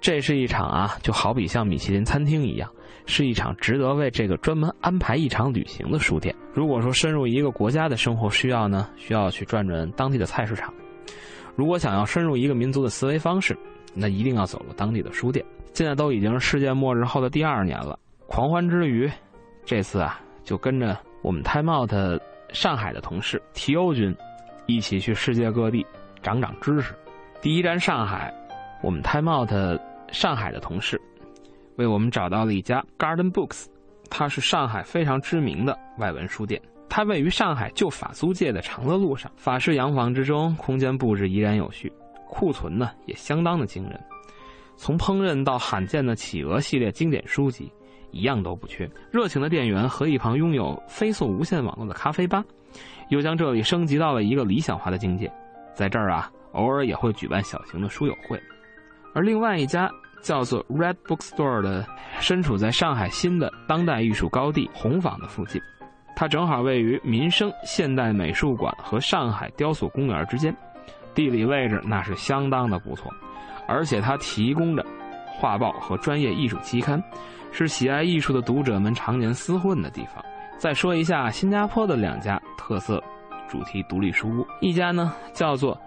[0.00, 2.68] 这是一场啊，就好比像米其林餐厅一样，
[3.06, 6.34] 是一场值得为这个专门安排一场旅行的书店。
[6.52, 10.68] 如果说深入一个国家的生活需要呢，需要去转转当地的菜市场；
[11.54, 13.56] 如果想要深入一个民族的思维方式，
[13.94, 15.46] 那一定要走入当地的书店。
[15.72, 19.08] 现在都已经是世界末日后的第二年了，狂欢之余，
[19.64, 21.92] 这次啊，就跟着我们 Time Out。
[22.52, 24.14] 上海的同事提欧军，
[24.66, 25.84] 一起去世界各地
[26.22, 26.94] 长长知识。
[27.40, 28.32] 第一站上海，
[28.82, 29.50] 我们 Time Out
[30.12, 31.00] 上海的同事
[31.76, 33.66] 为我们找到了一家 Garden Books，
[34.10, 36.60] 它是上海非常知名的外文书店。
[36.88, 41.92] 它位于上海旧法租界的长乐路上，法式洋房之中，空间布置依然有序，
[42.28, 43.98] 库存呢也相当的惊人。
[44.76, 47.72] 从烹饪到罕见的企鹅系列经典书籍。
[48.12, 48.90] 一样都不缺。
[49.10, 52.44] 热情的店员和一旁拥有飞速无线网络的咖啡吧，
[53.08, 55.30] 又将这里升级到了一个理想化的境界。
[55.74, 58.40] 在这儿啊，偶尔也会举办小型的书友会。
[59.14, 59.90] 而另外一家
[60.22, 61.86] 叫做 Red Bookstore 的，
[62.20, 65.60] 身处在上海新的当代艺术高地红坊的附近，
[66.14, 70.54] 它正好位于民生现代美术馆和上海雕塑公园之间，
[71.14, 73.10] 地理位置那是相当的不错。
[73.66, 74.84] 而且它提供着
[75.26, 77.02] 画报和专业艺术期刊。
[77.52, 80.24] 是喜爱艺术的读者们常年厮混的地方。
[80.58, 83.02] 再说一下新加坡的两家特色
[83.48, 85.78] 主题独立书屋，一家呢叫做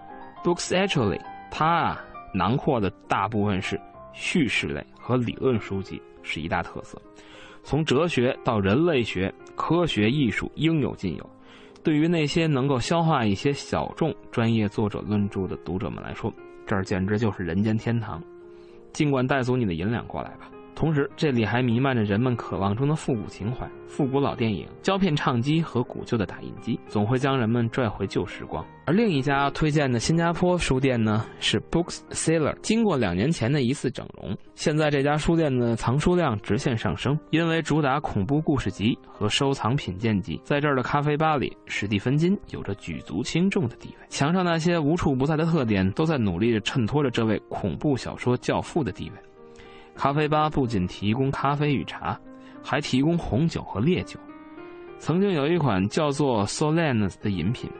[0.42, 1.20] Books Actually，
[1.50, 2.04] 它啊
[2.34, 3.80] 囊括的大部分是
[4.12, 7.00] 叙事类和理论书籍，是一大特色。
[7.62, 11.30] 从哲学到人类学、科学、艺术应有尽有。
[11.82, 16.32] 对于那些能够消化一些小众专业作者论著的读者们来说，
[16.66, 18.22] 这儿简直就是人间天堂。
[18.92, 20.48] 尽管带足你的银两过来吧。
[20.74, 28.64] 同时，这里还弥漫着人们渴望中的复古情怀、复古老电影、胶片唱机和古旧的打印机，总会将人们拽回旧时光。
[28.86, 32.54] 而另一家推荐的新加坡书店呢，是 Books Seller。
[32.60, 44.06] 经过两年前的一次整容，现在这家书店的藏书量直线上升，因为主打恐怖故事集和收藏品鉴集，在这儿的咖啡吧里，史蒂芬金有着举足轻重的地位。
[44.08, 49.16] 墙上那些无处不在的特点，都在努力着衬托着这位恐怖小说教父的地位。
[49.96, 52.18] 咖啡吧不仅提供咖啡与茶，
[52.62, 54.18] 还提供红酒和烈酒。
[54.98, 57.70] 曾经有一款叫做 Solanus 的饮品，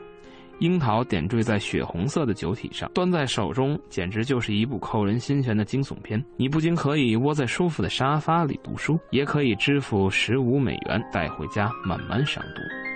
[0.59, 6.23] 樱桃点缀在血红色的酒体上，端在手中简直就是一部扣人心弦的惊悚片。
[6.37, 12.94] 你不仅可以窝在舒服的沙发里读书，也可以支付十五美元带回家慢慢赏读。